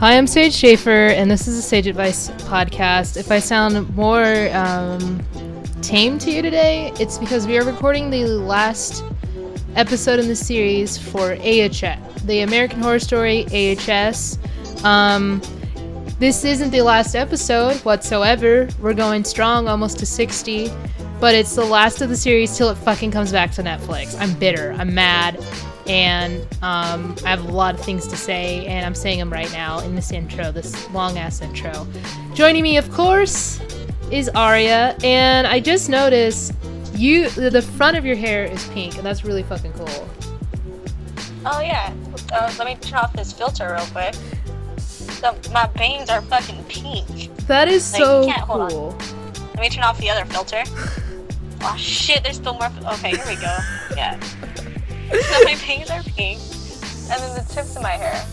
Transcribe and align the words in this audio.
Hi, 0.00 0.16
I'm 0.16 0.26
Sage 0.26 0.54
Schaefer, 0.54 0.90
and 0.90 1.30
this 1.30 1.48
is 1.48 1.56
a 1.56 1.62
Sage 1.62 1.86
Advice 1.86 2.30
podcast. 2.48 3.16
If 3.16 3.30
I 3.30 3.38
sound 3.38 3.94
more 3.96 4.50
um, 4.54 5.22
tame 5.80 6.18
to 6.18 6.30
you 6.30 6.42
today, 6.42 6.92
it's 7.00 7.16
because 7.16 7.46
we 7.46 7.56
are 7.56 7.64
recording 7.64 8.10
the 8.10 8.24
last 8.24 9.02
episode 9.76 10.18
in 10.18 10.28
the 10.28 10.36
series 10.36 10.98
for 10.98 11.32
AHS, 11.34 12.22
the 12.24 12.40
American 12.40 12.80
Horror 12.80 12.98
Story 12.98 13.46
AHS. 13.46 14.38
Um, 14.84 15.40
this 16.20 16.44
isn't 16.44 16.70
the 16.70 16.82
last 16.82 17.14
episode 17.14 17.76
whatsoever. 17.78 18.68
We're 18.78 18.92
going 18.92 19.24
strong, 19.24 19.66
almost 19.68 19.98
to 20.00 20.06
60, 20.06 20.70
but 21.18 21.34
it's 21.34 21.54
the 21.54 21.64
last 21.64 22.02
of 22.02 22.10
the 22.10 22.16
series 22.16 22.54
till 22.58 22.68
it 22.68 22.74
fucking 22.74 23.10
comes 23.10 23.32
back 23.32 23.52
to 23.52 23.62
Netflix. 23.62 24.14
I'm 24.20 24.34
bitter. 24.34 24.76
I'm 24.78 24.94
mad 24.94 25.42
and 25.86 26.42
um, 26.62 27.16
I 27.24 27.30
have 27.30 27.48
a 27.48 27.50
lot 27.50 27.74
of 27.74 27.80
things 27.80 28.06
to 28.08 28.18
say, 28.18 28.66
and 28.66 28.84
I'm 28.84 28.94
saying 28.94 29.18
them 29.18 29.32
right 29.32 29.50
now 29.50 29.80
in 29.80 29.94
this 29.94 30.12
intro, 30.12 30.52
this 30.52 30.88
long 30.90 31.16
ass 31.16 31.40
intro. 31.40 31.86
Joining 32.34 32.62
me, 32.62 32.76
of 32.76 32.92
course, 32.92 33.58
is 34.10 34.28
Aria, 34.28 34.96
and 35.02 35.46
I 35.46 35.58
just 35.58 35.88
noticed 35.88 36.52
you 36.94 37.30
the 37.30 37.62
front 37.62 37.96
of 37.96 38.04
your 38.04 38.14
hair 38.14 38.44
is 38.44 38.68
pink, 38.68 38.98
and 38.98 39.06
that's 39.06 39.24
really 39.24 39.42
fucking 39.42 39.72
cool. 39.72 40.08
Oh 41.46 41.60
yeah, 41.60 41.94
uh, 42.32 42.52
let 42.58 42.66
me 42.66 42.76
turn 42.76 42.98
off 42.98 43.14
this 43.14 43.32
filter 43.32 43.74
real 43.74 43.86
quick. 43.86 44.14
My 45.52 45.66
bangs 45.74 46.08
are 46.10 46.22
fucking 46.22 46.64
pink. 46.64 47.36
That 47.46 47.68
is 47.68 47.92
Like, 47.92 48.02
so 48.02 48.24
can't- 48.26 48.40
hold 48.40 48.60
on. 48.62 48.70
cool. 48.70 48.98
Let 49.54 49.60
me 49.60 49.68
turn 49.68 49.84
off 49.84 49.98
the 49.98 50.08
other 50.10 50.24
filter. 50.26 50.62
oh 51.62 51.76
shit, 51.76 52.22
there's 52.22 52.36
still 52.36 52.54
more. 52.54 52.70
Okay, 52.94 53.10
here 53.10 53.24
we 53.26 53.34
go. 53.36 53.56
Yeah. 53.96 54.18
So 54.20 55.44
my 55.44 55.56
bangs 55.66 55.90
are 55.90 56.02
pink, 56.04 56.38
and 57.10 57.20
then 57.20 57.34
the 57.34 57.44
tips 57.52 57.76
of 57.76 57.82
my 57.82 57.90
hair. 57.90 58.24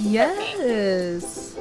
Yes. 0.00 1.54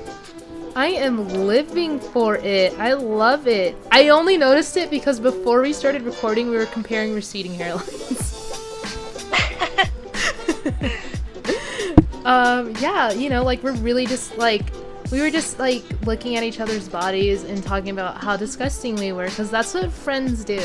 I 0.75 0.87
am 0.87 1.27
living 1.47 1.99
for 1.99 2.35
it. 2.37 2.73
I 2.79 2.93
love 2.93 3.47
it. 3.47 3.75
I 3.91 4.09
only 4.09 4.37
noticed 4.37 4.77
it 4.77 4.89
because 4.89 5.19
before 5.19 5.61
we 5.61 5.73
started 5.73 6.03
recording, 6.03 6.49
we 6.49 6.55
were 6.57 6.67
comparing 6.67 7.13
receding 7.13 7.53
hairlines. 7.53 8.23
um, 12.27 12.73
yeah, 12.81 13.11
you 13.13 13.29
know, 13.29 13.41
like 13.43 13.63
we're 13.63 13.71
really 13.71 14.05
just 14.05 14.37
like 14.37 14.65
we 15.11 15.21
were 15.21 15.31
just 15.31 15.59
like 15.59 15.83
looking 16.05 16.35
at 16.35 16.43
each 16.43 16.59
other's 16.59 16.89
bodies 16.89 17.45
and 17.45 17.63
talking 17.63 17.89
about 17.89 18.17
how 18.17 18.35
disgusting 18.35 18.95
we 18.95 19.13
were 19.13 19.27
because 19.27 19.49
that's 19.49 19.73
what 19.73 19.89
friends 19.89 20.43
do. 20.43 20.59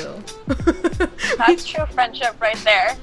That's 1.38 1.64
true 1.68 1.86
friendship 1.86 2.40
right 2.40 2.56
there. 2.58 2.96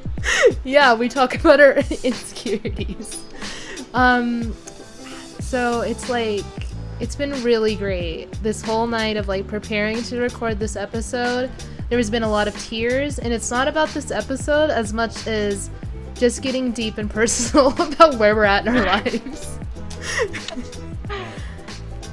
yeah, 0.66 0.94
we 0.94 1.08
talk 1.08 1.36
about 1.36 1.62
our 1.62 1.78
insecurities. 2.04 3.24
Um, 3.94 4.54
so 5.40 5.82
it's 5.82 6.10
like 6.10 6.44
it's 7.00 7.16
been 7.16 7.32
really 7.42 7.76
great 7.76 8.30
this 8.44 8.62
whole 8.62 8.88
night 8.88 9.16
of 9.16 9.30
like 9.30 9.48
preparing 9.48 10.04
to 10.04 10.20
record 10.20 10.60
this 10.60 10.76
episode. 10.76 11.50
There 11.88 11.98
has 11.98 12.10
been 12.10 12.24
a 12.24 12.30
lot 12.30 12.50
of 12.50 12.60
tears, 12.62 13.20
and 13.20 13.34
it's 13.34 13.50
not 13.50 13.70
about 13.70 13.88
this 13.90 14.12
episode 14.12 14.70
as 14.70 14.92
much 14.92 15.26
as 15.28 15.70
just 16.20 16.42
getting 16.42 16.72
deep 16.72 16.98
and 16.98 17.10
personal 17.10 17.68
about 17.82 18.16
where 18.16 18.36
we're 18.36 18.44
at 18.44 18.68
in 18.68 18.76
our 18.76 18.86
lives. 18.86 19.58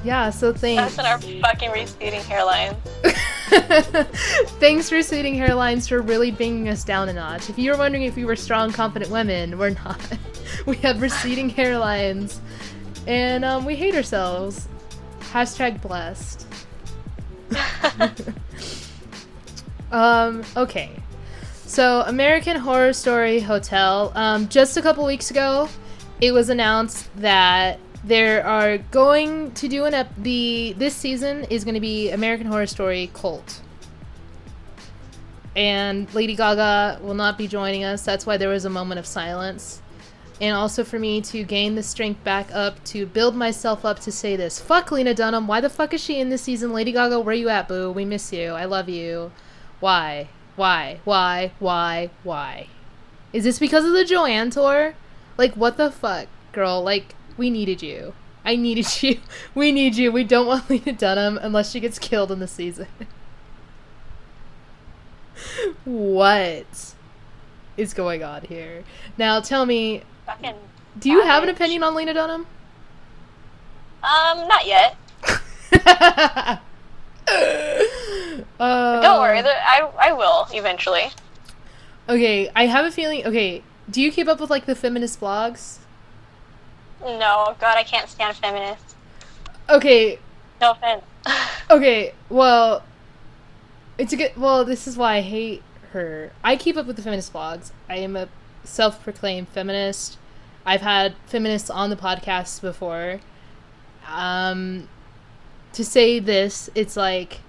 yeah, 0.03 0.29
so 0.29 0.53
thanks. 0.53 0.95
That's 0.95 1.23
in 1.23 1.33
our 1.35 1.41
fucking 1.41 1.71
receding 1.71 2.21
hairline. 2.21 2.75
Thanks 4.59 4.89
for 4.89 4.95
receding 4.95 5.35
hairlines 5.35 5.87
for 5.87 6.01
really 6.01 6.31
bringing 6.31 6.69
us 6.69 6.83
down 6.83 7.09
a 7.09 7.13
notch. 7.13 7.49
If 7.49 7.57
you 7.57 7.71
were 7.71 7.77
wondering 7.77 8.03
if 8.03 8.15
we 8.15 8.25
were 8.25 8.35
strong, 8.35 8.71
confident 8.71 9.11
women, 9.11 9.57
we're 9.57 9.71
not. 9.71 9.99
we 10.65 10.77
have 10.77 11.01
receding 11.01 11.51
hairlines, 11.51 12.39
and 13.05 13.43
um, 13.45 13.65
we 13.65 13.75
hate 13.75 13.95
ourselves. 13.95 14.67
Hashtag 15.31 15.81
blessed. 15.81 16.47
um. 19.91 20.43
Okay. 20.55 20.91
So, 21.67 22.01
American 22.07 22.55
Horror 22.55 22.93
Story 22.93 23.41
Hotel. 23.41 24.13
Um, 24.15 24.47
just 24.47 24.77
a 24.77 24.81
couple 24.81 25.05
weeks 25.05 25.31
ago, 25.31 25.67
it 26.21 26.31
was 26.31 26.49
announced 26.49 27.09
that 27.17 27.77
there 28.05 28.47
are 28.47 28.77
going 28.77 29.51
to 29.51 29.67
do 29.67 29.83
an 29.83 29.93
ep- 29.93 30.15
the 30.17 30.73
this 30.77 30.95
season 30.95 31.43
is 31.49 31.65
going 31.65 31.73
to 31.73 31.81
be 31.81 32.09
American 32.09 32.47
Horror 32.47 32.67
Story 32.67 33.11
Cult. 33.13 33.61
And 35.57 36.11
Lady 36.15 36.37
Gaga 36.37 36.99
will 37.03 37.15
not 37.15 37.37
be 37.37 37.49
joining 37.49 37.83
us. 37.83 38.01
That's 38.01 38.25
why 38.25 38.37
there 38.37 38.49
was 38.49 38.63
a 38.63 38.69
moment 38.69 38.99
of 38.99 39.05
silence. 39.05 39.81
And 40.39 40.55
also 40.55 40.85
for 40.85 40.97
me 40.97 41.19
to 41.21 41.43
gain 41.43 41.75
the 41.75 41.83
strength 41.83 42.23
back 42.23 42.49
up 42.53 42.81
to 42.85 43.05
build 43.05 43.35
myself 43.35 43.83
up 43.83 43.99
to 43.99 44.11
say 44.11 44.37
this. 44.37 44.57
Fuck 44.57 44.89
Lena 44.89 45.13
Dunham. 45.13 45.47
Why 45.47 45.59
the 45.59 45.69
fuck 45.69 45.93
is 45.93 46.01
she 46.01 46.21
in 46.21 46.29
this 46.29 46.43
season? 46.43 46.71
Lady 46.71 46.93
Gaga, 46.93 47.19
where 47.19 47.35
you 47.35 47.49
at, 47.49 47.67
boo? 47.67 47.91
We 47.91 48.05
miss 48.05 48.31
you. 48.31 48.51
I 48.51 48.63
love 48.63 48.87
you. 48.87 49.33
Why? 49.81 50.29
Why? 50.57 50.99
Why? 51.05 51.51
Why? 51.59 52.09
Why? 52.23 52.67
Is 53.31 53.45
this 53.45 53.59
because 53.59 53.85
of 53.85 53.93
the 53.93 54.03
Joanne 54.03 54.49
tour? 54.49 54.95
Like, 55.37 55.53
what 55.55 55.77
the 55.77 55.91
fuck, 55.91 56.27
girl? 56.51 56.81
Like, 56.83 57.15
we 57.37 57.49
needed 57.49 57.81
you. 57.81 58.13
I 58.43 58.55
needed 58.55 58.87
you. 59.03 59.19
We 59.55 59.71
need 59.71 59.95
you. 59.95 60.11
We 60.11 60.23
don't 60.25 60.47
want 60.47 60.69
Lena 60.69 60.93
Dunham 60.93 61.37
unless 61.41 61.71
she 61.71 61.79
gets 61.79 61.99
killed 61.99 62.31
in 62.31 62.39
the 62.39 62.47
season. 62.47 62.87
what 65.85 66.65
is 67.77 67.93
going 67.93 68.23
on 68.23 68.41
here? 68.43 68.83
Now, 69.17 69.39
tell 69.39 69.65
me, 69.65 70.01
Fucking. 70.25 70.55
do 70.99 71.09
you 71.11 71.21
have 71.21 71.43
an 71.43 71.49
opinion 71.49 71.83
on 71.83 71.93
Lena 71.93 72.13
Dunham? 72.13 72.47
Um, 74.03 74.47
not 74.47 74.65
yet. 74.65 74.95
uh, 78.59 79.01
Don't 79.01 79.19
worry, 79.19 79.39
I 79.39 79.89
I 79.99 80.13
will 80.13 80.47
eventually. 80.51 81.11
Okay, 82.09 82.49
I 82.55 82.65
have 82.67 82.85
a 82.85 82.91
feeling. 82.91 83.25
Okay, 83.25 83.63
do 83.89 84.01
you 84.01 84.11
keep 84.11 84.27
up 84.27 84.39
with 84.39 84.49
like 84.49 84.65
the 84.65 84.75
feminist 84.75 85.19
blogs? 85.19 85.79
No, 87.01 87.55
God, 87.59 87.77
I 87.77 87.83
can't 87.83 88.09
stand 88.09 88.35
feminists. 88.37 88.95
Okay, 89.69 90.19
No 90.61 90.71
offense. 90.71 91.03
okay. 91.69 92.13
Well, 92.29 92.83
it's 93.97 94.13
a 94.13 94.17
good. 94.17 94.35
Well, 94.37 94.65
this 94.65 94.87
is 94.87 94.97
why 94.97 95.17
I 95.17 95.21
hate 95.21 95.63
her. 95.91 96.31
I 96.43 96.55
keep 96.55 96.77
up 96.77 96.85
with 96.85 96.95
the 96.95 97.01
feminist 97.01 97.33
blogs. 97.33 97.71
I 97.89 97.97
am 97.97 98.15
a 98.15 98.29
self-proclaimed 98.63 99.49
feminist. 99.49 100.17
I've 100.65 100.81
had 100.81 101.15
feminists 101.25 101.69
on 101.69 101.89
the 101.89 101.95
podcast 101.95 102.61
before. 102.61 103.19
Um, 104.07 104.87
to 105.73 105.83
say 105.83 106.19
this, 106.19 106.69
it's 106.75 106.97
like 106.97 107.39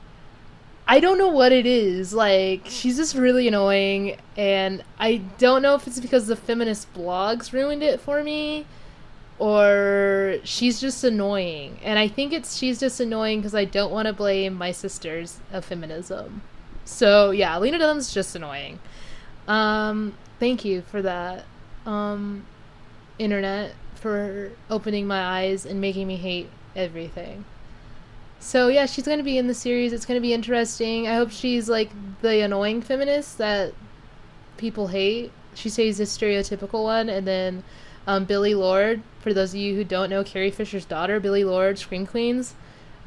I 0.91 1.01
don't 1.01 1.19
know 1.19 1.29
what 1.29 1.53
it 1.53 1.67
is. 1.67 2.15
Like 2.15 2.63
she's 2.65 2.97
just 2.97 3.15
really 3.15 3.47
annoying, 3.47 4.17
and 4.39 4.83
I 4.99 5.19
don't 5.37 5.61
know 5.61 5.75
if 5.75 5.87
it's 5.87 6.01
because 6.01 6.27
the 6.27 6.37
feminist 6.37 6.93
blogs 6.95 7.53
ruined 7.53 7.83
it 7.83 8.01
for 8.01 8.25
me, 8.25 8.65
or 9.39 10.39
she's 10.45 10.81
just 10.81 11.05
annoying. 11.05 11.79
And 11.83 11.99
I 11.99 12.09
think 12.09 12.33
it's 12.33 12.57
she's 12.57 12.81
just 12.81 13.01
annoying 13.01 13.41
because 13.41 13.55
I 13.55 13.67
don't 13.67 13.93
want 13.93 14.07
to 14.07 14.15
blame 14.15 14.55
my 14.55 14.73
sisters 14.73 15.41
of 15.53 15.67
feminism. 15.67 16.41
So 16.87 17.33
yeah, 17.33 17.59
Lena 17.59 17.79
Dunham's 17.79 18.15
just 18.15 18.35
annoying. 18.35 18.79
Um, 19.47 20.15
thank 20.41 20.65
you 20.65 20.81
for 20.83 21.03
that, 21.03 21.45
um, 21.85 22.47
internet, 23.19 23.75
for 23.95 24.53
opening 24.71 25.07
my 25.07 25.21
eyes 25.21 25.67
and 25.67 25.83
making 25.83 26.07
me 26.07 26.17
hate 26.17 26.49
everything. 26.75 27.45
So 28.41 28.69
yeah, 28.69 28.87
she's 28.87 29.07
gonna 29.07 29.23
be 29.23 29.39
in 29.39 29.47
the 29.47 29.55
series. 29.55 29.93
It's 29.93 30.07
gonna 30.07 30.21
be 30.21 30.33
interesting. 30.33 31.09
I 31.09 31.15
hope 31.15 31.31
she's 31.31 31.69
like 31.69 31.91
the 32.23 32.41
annoying 32.41 32.83
feminist 32.83 33.39
that 33.39 33.73
people 34.57 34.89
hate. 34.89 35.33
She 35.55 35.69
stays 35.69 35.99
the 35.99 36.05
stereotypical 36.05 36.85
one, 36.85 37.09
and 37.09 37.27
then 37.27 37.65
um, 38.07 38.25
Billie 38.25 38.55
Lourd. 38.55 39.03
For 39.21 39.35
those 39.35 39.51
of 39.55 39.61
you 39.61 39.75
who 39.75 39.85
don't 39.85 40.09
know, 40.09 40.23
Carrie 40.23 40.51
Fisher's 40.51 40.85
daughter, 40.85 41.19
Billie 41.19 41.45
Lourd, 41.45 41.79
Scream 41.79 42.07
Queens. 42.07 42.55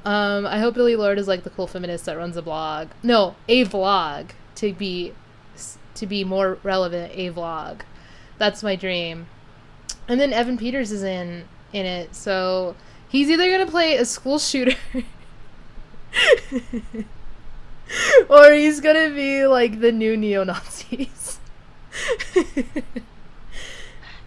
Um, 0.03 0.45
I 0.45 0.59
hope 0.59 0.75
Billie 0.75 0.95
Lourd 0.95 1.17
is 1.17 1.27
like 1.27 1.43
the 1.43 1.49
cool 1.49 1.67
feminist 1.67 2.05
that 2.05 2.17
runs 2.17 2.35
a 2.35 2.41
blog. 2.41 2.89
No, 3.03 3.35
a 3.47 3.65
vlog 3.65 4.31
to 4.55 4.73
be 4.73 5.13
to 5.95 6.07
be 6.07 6.23
more 6.23 6.57
relevant. 6.63 7.13
A 7.15 7.31
vlog. 7.31 7.81
That's 8.37 8.63
my 8.63 8.75
dream. 8.75 9.27
And 10.07 10.19
then 10.19 10.33
Evan 10.33 10.57
Peters 10.57 10.91
is 10.91 11.03
in 11.03 11.45
in 11.71 11.85
it, 11.85 12.15
so 12.15 12.75
he's 13.07 13.29
either 13.29 13.49
gonna 13.49 13.69
play 13.69 13.95
a 13.95 14.05
school 14.05 14.39
shooter. 14.39 14.75
or 18.29 18.51
he's 18.51 18.79
gonna 18.79 19.09
be 19.09 19.45
like 19.45 19.79
the 19.79 19.91
new 19.91 20.17
neo 20.17 20.43
Nazis. 20.43 21.39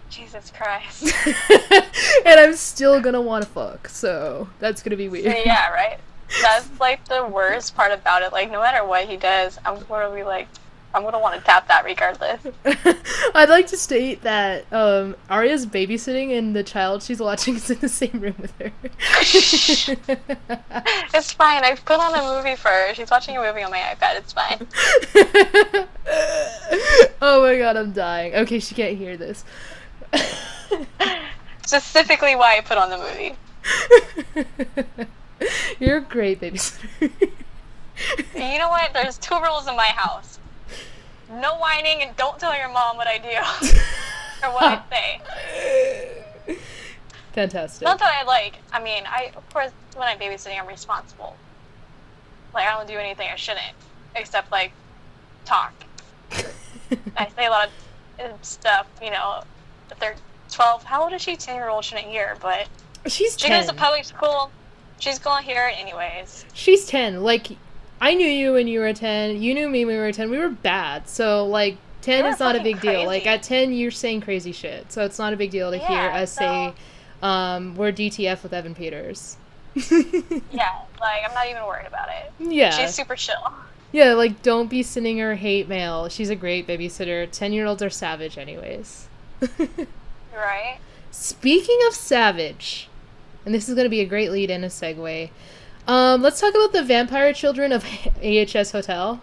Jesus 0.09 0.51
Christ. 0.51 1.13
and 2.25 2.39
I'm 2.39 2.55
still 2.55 3.01
gonna 3.01 3.21
wanna 3.21 3.45
fuck, 3.45 3.89
so 3.89 4.47
that's 4.59 4.81
gonna 4.81 4.97
be 4.97 5.09
weird. 5.09 5.35
yeah, 5.45 5.69
right. 5.69 5.99
That's 6.41 6.67
like 6.79 7.05
the 7.05 7.25
worst 7.25 7.75
part 7.75 7.91
about 7.91 8.23
it. 8.23 8.31
Like 8.31 8.51
no 8.51 8.59
matter 8.59 8.85
what 8.85 9.07
he 9.07 9.17
does, 9.17 9.59
I'm 9.65 9.81
gonna 9.83 10.15
be 10.15 10.23
like, 10.23 10.47
I'm 10.95 11.03
gonna 11.03 11.19
want 11.19 11.37
to 11.37 11.41
tap 11.45 11.67
that 11.67 11.83
regardless. 11.83 12.41
I'd 13.35 13.49
like 13.49 13.67
to 13.67 13.75
state 13.75 14.21
that 14.21 14.65
um, 14.71 15.17
Aria's 15.29 15.65
babysitting 15.65 16.37
and 16.37 16.55
the 16.55 16.63
child 16.63 17.03
she's 17.03 17.19
watching 17.19 17.55
is 17.55 17.69
in 17.69 17.79
the 17.79 17.89
same 17.89 18.21
room 18.21 18.35
with 18.39 18.53
her. 18.59 18.71
It's 21.13 21.31
fine. 21.33 21.63
I 21.63 21.75
put 21.75 21.99
on 21.99 22.13
a 22.13 22.21
movie 22.35 22.55
for 22.55 22.69
her. 22.69 22.93
She's 22.93 23.09
watching 23.09 23.35
a 23.37 23.41
movie 23.41 23.63
on 23.63 23.71
my 23.71 23.79
iPad. 23.79 24.17
It's 24.17 24.33
fine. 24.33 24.67
oh 27.21 27.41
my 27.41 27.57
god, 27.57 27.77
I'm 27.77 27.91
dying. 27.91 28.35
Okay, 28.35 28.59
she 28.59 28.75
can't 28.75 28.97
hear 28.97 29.17
this. 29.17 29.43
Specifically, 31.65 32.35
why 32.35 32.57
I 32.57 32.61
put 32.61 32.77
on 32.77 32.89
the 32.89 32.97
movie. 32.97 33.35
You're 35.79 35.97
a 35.97 36.01
great 36.01 36.39
babysitter. 36.41 37.09
You 38.35 38.59
know 38.59 38.69
what? 38.69 38.93
There's 38.93 39.17
two 39.17 39.39
rules 39.41 39.67
in 39.67 39.75
my 39.75 39.87
house. 39.87 40.39
No 41.35 41.55
whining 41.57 42.01
and 42.01 42.15
don't 42.15 42.39
tell 42.39 42.57
your 42.57 42.69
mom 42.69 42.97
what 42.97 43.07
I 43.07 43.17
do 43.17 43.27
or 44.47 44.53
what 44.53 44.63
I 44.63 44.81
say. 44.89 46.57
Fantastic. 47.33 47.83
Not 47.85 47.99
that 47.99 48.13
I 48.21 48.23
like. 48.23 48.55
I 48.71 48.81
mean, 48.81 49.03
I 49.05 49.31
of 49.35 49.47
course 49.51 49.71
when 49.95 50.07
I'm 50.07 50.17
babysitting, 50.17 50.59
I'm 50.59 50.67
responsible. 50.67 51.35
Like 52.53 52.67
I 52.67 52.77
don't 52.77 52.87
do 52.87 52.97
anything 52.97 53.27
I 53.31 53.35
shouldn't, 53.35 53.75
except 54.15 54.51
like 54.51 54.71
talk. 55.43 55.73
I 56.31 57.27
say 57.35 57.45
a 57.47 57.49
lot 57.49 57.69
of 58.19 58.45
stuff. 58.45 58.87
You 59.01 59.11
know, 59.11 59.43
if 59.91 59.99
they're 59.99 60.15
12, 60.51 60.83
how 60.83 61.03
old 61.03 61.13
is 61.13 61.21
she? 61.21 61.35
10 61.35 61.55
year 61.55 61.67
old 61.67 61.83
shouldn't 61.83 62.07
hear, 62.07 62.37
but 62.41 62.67
She's 63.07 63.33
she 63.39 63.47
10. 63.49 63.61
goes 63.61 63.69
to 63.69 63.75
public 63.75 64.05
school. 64.05 64.49
She's 64.99 65.19
gonna 65.19 65.41
hear 65.43 65.67
it 65.67 65.77
anyways. 65.77 66.45
She's 66.53 66.85
10. 66.85 67.21
Like, 67.21 67.57
I 68.01 68.13
knew 68.13 68.27
you 68.27 68.53
when 68.53 68.67
you 68.67 68.79
were 68.81 68.93
10. 68.93 69.41
You 69.41 69.53
knew 69.53 69.69
me 69.69 69.85
when 69.85 69.95
we 69.95 70.01
were 70.01 70.11
10. 70.11 70.29
We 70.29 70.37
were 70.37 70.49
bad. 70.49 71.07
So, 71.09 71.45
like, 71.45 71.77
10 72.01 72.25
is 72.25 72.39
not 72.39 72.55
a 72.55 72.61
big 72.61 72.81
deal. 72.81 73.05
Like, 73.05 73.25
at 73.25 73.41
10, 73.43 73.73
you're 73.73 73.91
saying 73.91 74.21
crazy 74.21 74.51
shit. 74.51 74.91
So, 74.91 75.03
it's 75.05 75.17
not 75.17 75.33
a 75.33 75.37
big 75.37 75.51
deal 75.51 75.71
to 75.71 75.77
hear 75.77 75.89
Yeah, 75.97 76.17
us 76.21 76.31
say, 76.33 76.73
um, 77.21 77.75
we're 77.75 77.91
DTF 77.91 78.43
with 78.43 78.53
Evan 78.53 78.75
Peters. 78.75 79.37
Yeah, 79.75 80.79
like 81.01 81.21
I'm 81.27 81.33
not 81.33 81.47
even 81.49 81.63
worried 81.65 81.85
about 81.87 82.07
it. 82.09 82.31
yeah. 82.39 82.69
She's 82.71 82.93
super 82.95 83.15
chill. 83.15 83.35
Yeah, 83.91 84.13
like, 84.13 84.41
don't 84.41 84.69
be 84.69 84.83
sending 84.83 85.17
her 85.19 85.35
hate 85.35 85.67
mail. 85.67 86.07
She's 86.09 86.29
a 86.29 86.35
great 86.35 86.65
babysitter. 86.67 87.29
10 87.29 87.53
year 87.53 87.65
olds 87.65 87.81
are 87.81 87.89
savage, 87.89 88.37
anyways. 88.37 89.07
Right? 90.35 90.79
Speaking 91.11 91.79
of 91.87 91.93
savage, 91.93 92.89
and 93.45 93.53
this 93.55 93.69
is 93.69 93.75
going 93.75 93.85
to 93.85 93.89
be 93.89 94.01
a 94.01 94.05
great 94.05 94.31
lead 94.31 94.51
and 94.51 94.65
a 94.65 94.67
segue, 94.67 95.29
um, 95.87 96.21
let's 96.21 96.39
talk 96.39 96.53
about 96.53 96.71
the 96.71 96.83
vampire 96.83 97.33
children 97.33 97.71
of 97.71 97.85
AHS 98.23 98.71
Hotel. 98.71 99.21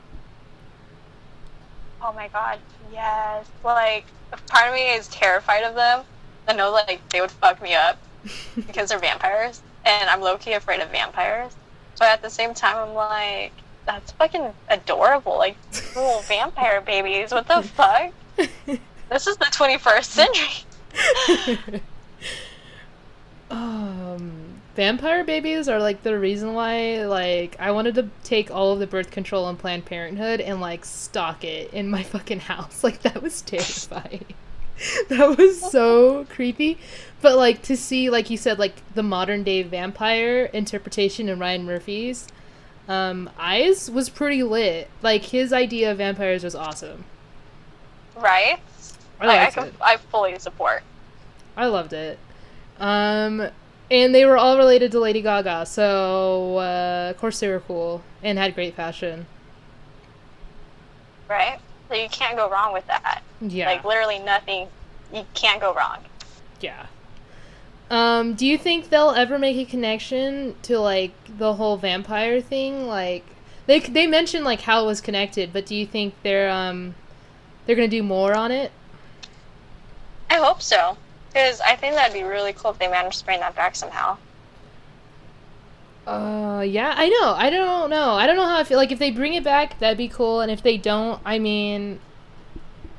Oh 2.00 2.12
my 2.12 2.28
god, 2.28 2.58
yes. 2.92 3.46
Like, 3.64 4.06
part 4.48 4.68
of 4.68 4.74
me 4.74 4.92
is 4.94 5.08
terrified 5.08 5.62
of 5.62 5.74
them. 5.74 6.04
I 6.48 6.54
know, 6.54 6.72
like, 6.72 7.00
they 7.10 7.20
would 7.20 7.30
fuck 7.30 7.62
me 7.62 7.74
up 7.74 7.98
because 8.54 8.88
they're 8.88 8.98
vampires, 8.98 9.62
and 9.84 10.10
I'm 10.10 10.20
low 10.20 10.36
key 10.36 10.52
afraid 10.52 10.80
of 10.80 10.90
vampires. 10.90 11.52
But 11.98 12.08
at 12.08 12.22
the 12.22 12.30
same 12.30 12.54
time, 12.54 12.76
I'm 12.76 12.94
like, 12.94 13.52
that's 13.86 14.12
fucking 14.12 14.52
adorable. 14.68 15.38
Like, 15.38 15.56
little 15.94 16.20
vampire 16.22 16.80
babies. 16.80 17.32
What 17.32 17.46
the 17.46 17.62
fuck? 17.62 18.12
This 19.12 19.26
is 19.26 19.36
the 19.36 19.44
21st 19.44 20.04
century. 20.04 21.82
um, 23.50 24.32
vampire 24.74 25.24
babies 25.24 25.68
are 25.68 25.78
like 25.78 26.02
the 26.02 26.18
reason 26.18 26.54
why 26.54 27.04
like 27.04 27.56
I 27.58 27.70
wanted 27.70 27.94
to 27.96 28.08
take 28.24 28.50
all 28.50 28.72
of 28.72 28.78
the 28.78 28.86
birth 28.86 29.10
control 29.10 29.48
and 29.48 29.58
Planned 29.58 29.84
Parenthood 29.84 30.40
and 30.40 30.60
like 30.60 30.84
stock 30.84 31.44
it 31.44 31.72
in 31.72 31.90
my 31.90 32.02
fucking 32.14 32.40
house. 32.40 32.82
Like 32.82 33.02
that 33.02 33.22
was 33.22 33.42
terrifying. 33.42 34.24
that 35.08 35.36
was 35.36 35.60
so 35.60 36.24
creepy. 36.24 36.78
But 37.20 37.36
like 37.36 37.62
to 37.62 37.76
see, 37.76 38.10
like 38.10 38.30
you 38.30 38.36
said, 38.36 38.58
like 38.58 38.82
the 38.94 39.02
modern 39.02 39.42
day 39.44 39.62
vampire 39.62 40.44
interpretation 40.52 41.28
in 41.28 41.38
Ryan 41.38 41.64
Murphy's 41.64 42.26
um, 42.88 43.30
eyes 43.38 43.90
was 43.90 44.08
pretty 44.08 44.42
lit. 44.42 44.88
Like 45.02 45.24
his 45.24 45.52
idea 45.52 45.92
of 45.92 45.98
vampires 45.98 46.44
was 46.44 46.54
awesome. 46.54 47.04
Right? 48.16 48.58
I 49.20 49.26
Like, 49.26 49.40
I, 49.40 49.50
can. 49.50 49.72
I 49.80 49.96
fully 49.96 50.38
support. 50.38 50.82
I 51.56 51.66
loved 51.66 51.92
it. 51.92 52.18
Um, 52.78 53.48
and 53.92 54.14
they 54.14 54.24
were 54.24 54.36
all 54.38 54.56
related 54.56 54.90
to 54.92 54.98
Lady 55.00 55.20
Gaga, 55.22 55.66
so 55.66 56.56
uh, 56.58 57.10
of 57.10 57.18
course 57.18 57.38
they 57.40 57.48
were 57.48 57.60
cool 57.60 58.02
and 58.22 58.38
had 58.38 58.54
great 58.54 58.74
fashion. 58.74 59.26
Right? 61.28 61.60
So 61.88 61.94
you 61.94 62.08
can't 62.08 62.36
go 62.36 62.48
wrong 62.50 62.72
with 62.72 62.86
that. 62.86 63.22
Yeah, 63.40 63.66
Like, 63.66 63.84
literally 63.84 64.18
nothing. 64.18 64.68
You 65.12 65.24
can't 65.34 65.60
go 65.60 65.74
wrong. 65.74 65.98
yeah. 66.60 66.86
Um, 67.90 68.32
do 68.32 68.46
you 68.46 68.56
think 68.56 68.88
they'll 68.88 69.10
ever 69.10 69.38
make 69.38 69.56
a 69.58 69.70
connection 69.70 70.54
to 70.62 70.78
like 70.80 71.12
the 71.36 71.52
whole 71.54 71.76
vampire 71.76 72.40
thing? 72.40 72.86
Like 72.86 73.26
they 73.66 73.80
they 73.80 74.06
mentioned 74.06 74.46
like 74.46 74.62
how 74.62 74.82
it 74.82 74.86
was 74.86 75.02
connected, 75.02 75.52
but 75.52 75.66
do 75.66 75.74
you 75.76 75.84
think 75.84 76.14
they're 76.22 76.48
um 76.48 76.94
they're 77.66 77.76
gonna 77.76 77.88
do 77.88 78.02
more 78.02 78.34
on 78.34 78.50
it? 78.50 78.72
I 80.30 80.36
hope 80.36 80.62
so. 80.62 80.96
Because 81.32 81.60
I 81.60 81.76
think 81.76 81.94
that'd 81.94 82.12
be 82.12 82.24
really 82.24 82.52
cool 82.52 82.72
if 82.72 82.78
they 82.78 82.88
managed 82.88 83.20
to 83.20 83.24
bring 83.24 83.40
that 83.40 83.56
back 83.56 83.74
somehow. 83.74 84.18
Uh, 86.06 86.64
yeah, 86.66 86.94
I 86.96 87.08
know. 87.08 87.32
I 87.34 87.48
don't 87.48 87.90
know. 87.90 88.10
I 88.12 88.26
don't 88.26 88.36
know 88.36 88.44
how 88.44 88.58
I 88.58 88.64
feel. 88.64 88.76
Like, 88.76 88.92
if 88.92 88.98
they 88.98 89.10
bring 89.10 89.34
it 89.34 89.44
back, 89.44 89.78
that'd 89.78 89.96
be 89.96 90.08
cool. 90.08 90.40
And 90.40 90.50
if 90.50 90.62
they 90.62 90.76
don't, 90.76 91.20
I 91.24 91.38
mean, 91.38 92.00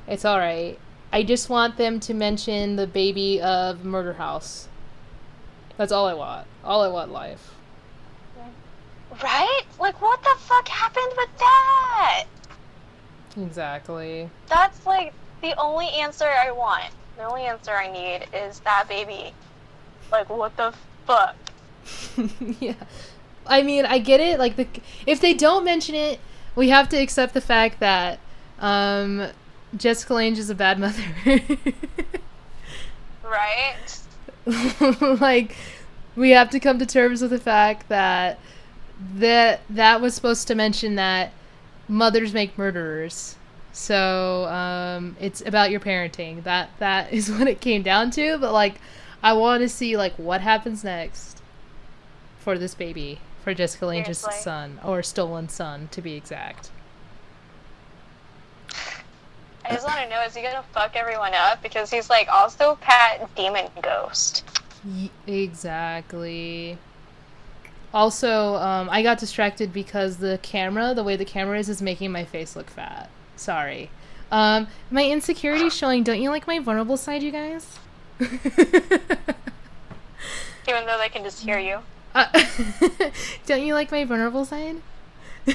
it's 0.08 0.26
alright. 0.26 0.80
I 1.12 1.24
just 1.24 1.50
want 1.50 1.78
them 1.78 2.00
to 2.02 2.14
mention 2.14 2.76
the 2.76 2.88
baby 2.88 3.40
of 3.40 3.86
Murder 3.86 4.14
House. 4.14 4.68
That's 5.78 5.92
all 5.92 6.08
I 6.08 6.14
want. 6.14 6.48
All 6.64 6.82
I 6.82 6.88
want 6.88 7.12
life. 7.12 7.54
Right? 9.22 9.64
Like, 9.80 10.02
what 10.02 10.24
the 10.24 10.36
fuck 10.40 10.68
happened 10.68 11.14
with 11.18 11.38
that? 11.38 12.26
Exactly. 13.38 14.30
That's 14.48 14.86
like 14.86 15.14
the 15.42 15.54
only 15.60 15.88
answer 15.90 16.26
I 16.26 16.52
want. 16.52 16.92
The 17.18 17.24
only 17.24 17.44
answer 17.44 17.72
I 17.72 17.92
need 17.92 18.28
is 18.34 18.60
that 18.62 18.88
baby. 18.88 19.34
Like, 20.12 20.30
what 20.30 20.56
the 20.58 20.74
fuck? 21.06 21.36
yeah. 22.60 22.74
I 23.46 23.62
mean, 23.62 23.86
I 23.86 24.00
get 24.00 24.20
it. 24.20 24.40
Like, 24.40 24.56
the 24.56 24.68
if 25.06 25.22
they 25.22 25.34
don't 25.34 25.64
mention 25.64 25.96
it, 25.96 26.20
we 26.56 26.70
have 26.70 26.90
to 26.90 26.98
accept 26.98 27.34
the 27.34 27.42
fact 27.42 27.80
that 27.80 28.20
um, 28.60 29.28
Jessica 29.76 30.14
Lange 30.14 30.38
is 30.38 30.50
a 30.50 30.56
bad 30.56 30.80
mother. 30.80 31.04
Right? 33.24 34.00
like 35.22 35.56
we 36.16 36.32
have 36.32 36.50
to 36.52 36.60
come 36.60 36.78
to 36.80 36.86
terms 36.86 37.22
with 37.22 37.32
the 37.32 37.40
fact 37.40 37.90
that 37.90 38.38
that 39.16 39.62
that 39.70 40.02
was 40.02 40.14
supposed 40.14 40.48
to 40.50 40.56
mention 40.56 40.96
that 40.96 41.32
mothers 41.88 42.34
make 42.34 42.58
murderers 42.58 43.36
so 43.74 44.46
um 44.46 45.18
it's 45.20 45.42
about 45.46 45.72
your 45.72 45.80
parenting 45.80 46.44
that 46.44 46.70
that 46.80 47.12
is 47.14 47.30
what 47.30 47.48
it 47.48 47.60
came 47.60 47.82
down 47.82 48.10
to 48.10 48.38
but 48.38 48.54
like 48.54 48.76
i 49.22 49.34
want 49.34 49.62
to 49.62 49.68
see 49.68 49.98
like 49.98 50.14
what 50.16 50.40
happens 50.40 50.84
next 50.84 51.42
for 52.40 52.58
this 52.58 52.76
baby 52.76 53.20
for 53.44 53.54
jessica 53.54 53.86
lange's 53.86 54.20
son 54.20 54.80
or 54.86 55.04
stolen 55.04 55.50
son 55.50 55.90
to 55.92 56.02
be 56.02 56.14
exact 56.14 56.70
I 59.66 59.74
just 59.74 59.88
want 59.88 60.00
to 60.00 60.10
know 60.10 60.22
is 60.24 60.36
he 60.36 60.42
gonna 60.42 60.64
fuck 60.74 60.96
everyone 60.96 61.34
up? 61.34 61.64
Because 61.64 61.90
he's 61.90 62.10
like 62.10 62.28
also 62.28 62.78
Pat 62.82 63.34
Demon 63.36 63.68
Ghost. 63.82 64.44
Y- 64.86 65.10
exactly. 65.26 66.78
Also, 67.94 68.56
um, 68.56 68.90
I 68.90 69.04
got 69.04 69.20
distracted 69.20 69.72
because 69.72 70.18
the 70.18 70.40
camera, 70.42 70.94
the 70.94 71.04
way 71.04 71.16
the 71.16 71.26
camera 71.26 71.60
is, 71.60 71.70
is 71.70 71.82
making 71.82 72.12
my 72.12 72.26
face 72.26 72.56
look 72.56 72.70
fat. 72.70 73.10
Sorry. 73.36 73.90
Um, 74.32 74.68
my 74.90 75.06
insecurity 75.06 75.66
is 75.66 75.76
showing. 75.76 76.04
Don't 76.04 76.22
you 76.22 76.30
like 76.30 76.48
my 76.48 76.60
vulnerable 76.60 76.98
side, 76.98 77.22
you 77.22 77.32
guys? 77.32 77.78
Even 78.20 78.40
though 80.86 80.98
they 80.98 81.10
can 81.10 81.24
just 81.24 81.42
hear 81.42 81.60
you. 81.60 81.80
Uh, 82.16 82.26
don't 83.46 83.64
you 83.64 83.74
like 83.74 83.92
my 83.92 84.06
vulnerable 84.06 84.46
side? 84.46 84.78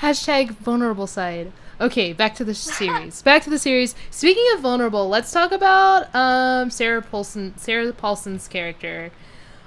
Hashtag 0.00 0.50
vulnerable 0.50 1.06
side. 1.06 1.52
Okay, 1.80 2.12
back 2.12 2.34
to 2.34 2.44
the 2.44 2.54
series. 2.54 3.22
Back 3.22 3.44
to 3.44 3.50
the 3.50 3.58
series. 3.58 3.94
Speaking 4.10 4.44
of 4.54 4.60
vulnerable, 4.60 5.08
let's 5.08 5.30
talk 5.30 5.52
about 5.52 6.12
um, 6.14 6.70
Sarah 6.70 7.02
Paulson. 7.02 7.54
Sarah 7.56 7.92
Paulson's 7.92 8.48
character, 8.48 9.10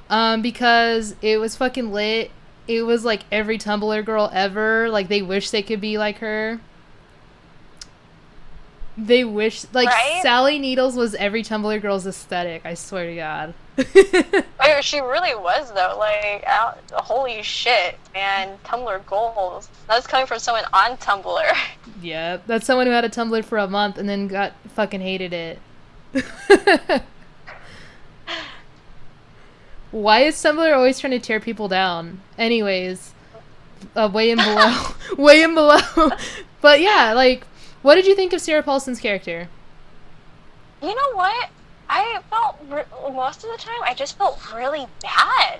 um, 0.09 0.41
because 0.41 1.15
it 1.21 1.37
was 1.37 1.55
fucking 1.55 1.93
lit. 1.93 2.31
It 2.67 2.83
was 2.83 3.03
like 3.03 3.23
every 3.31 3.57
Tumblr 3.57 4.05
girl 4.05 4.29
ever. 4.33 4.89
Like 4.89 5.07
they 5.07 5.21
wish 5.21 5.49
they 5.49 5.63
could 5.63 5.81
be 5.81 5.97
like 5.97 6.19
her. 6.19 6.59
They 8.97 9.23
wish 9.23 9.65
like 9.73 9.87
Right? 9.87 10.19
Sally 10.21 10.59
Needles 10.59 10.95
was 10.95 11.15
every 11.15 11.43
Tumblr 11.43 11.81
girl's 11.81 12.05
aesthetic. 12.05 12.65
I 12.65 12.73
swear 12.73 13.05
to 13.07 13.15
God. 13.15 13.53
Oh, 14.63 14.79
she 14.81 14.99
really 14.99 15.33
was 15.33 15.71
though. 15.73 15.95
Like, 15.97 16.43
out, 16.45 16.79
holy 16.93 17.41
shit, 17.41 17.97
man! 18.13 18.57
Tumblr 18.63 19.05
goals. 19.07 19.69
That's 19.87 20.05
coming 20.05 20.27
from 20.27 20.37
someone 20.37 20.65
on 20.71 20.97
Tumblr. 20.97 21.57
yeah, 22.01 22.37
that's 22.45 22.67
someone 22.67 22.85
who 22.85 22.93
had 22.93 23.03
a 23.03 23.09
Tumblr 23.09 23.43
for 23.45 23.57
a 23.57 23.67
month 23.67 23.97
and 23.97 24.07
then 24.07 24.27
got 24.27 24.53
fucking 24.75 25.01
hated 25.01 25.33
it. 25.33 25.59
Why 29.91 30.21
is 30.21 30.35
Tumblr 30.35 30.73
always 30.75 30.99
trying 30.99 31.11
to 31.11 31.19
tear 31.19 31.39
people 31.39 31.67
down? 31.67 32.21
Anyways, 32.37 33.13
uh, 33.95 34.09
way 34.11 34.31
in 34.31 34.37
below, 34.37 34.87
way 35.17 35.43
in 35.43 35.53
below. 35.53 35.79
but 36.61 36.79
yeah, 36.79 37.13
like, 37.13 37.45
what 37.81 37.95
did 37.95 38.05
you 38.05 38.15
think 38.15 38.31
of 38.31 38.41
Sarah 38.41 38.63
Paulson's 38.63 38.99
character? 38.99 39.49
You 40.81 40.95
know 40.95 41.11
what? 41.13 41.49
I 41.89 42.21
felt 42.29 42.57
re- 42.69 43.13
most 43.13 43.43
of 43.43 43.51
the 43.51 43.57
time 43.57 43.83
I 43.83 43.93
just 43.93 44.17
felt 44.17 44.39
really 44.53 44.87
bad. 45.01 45.59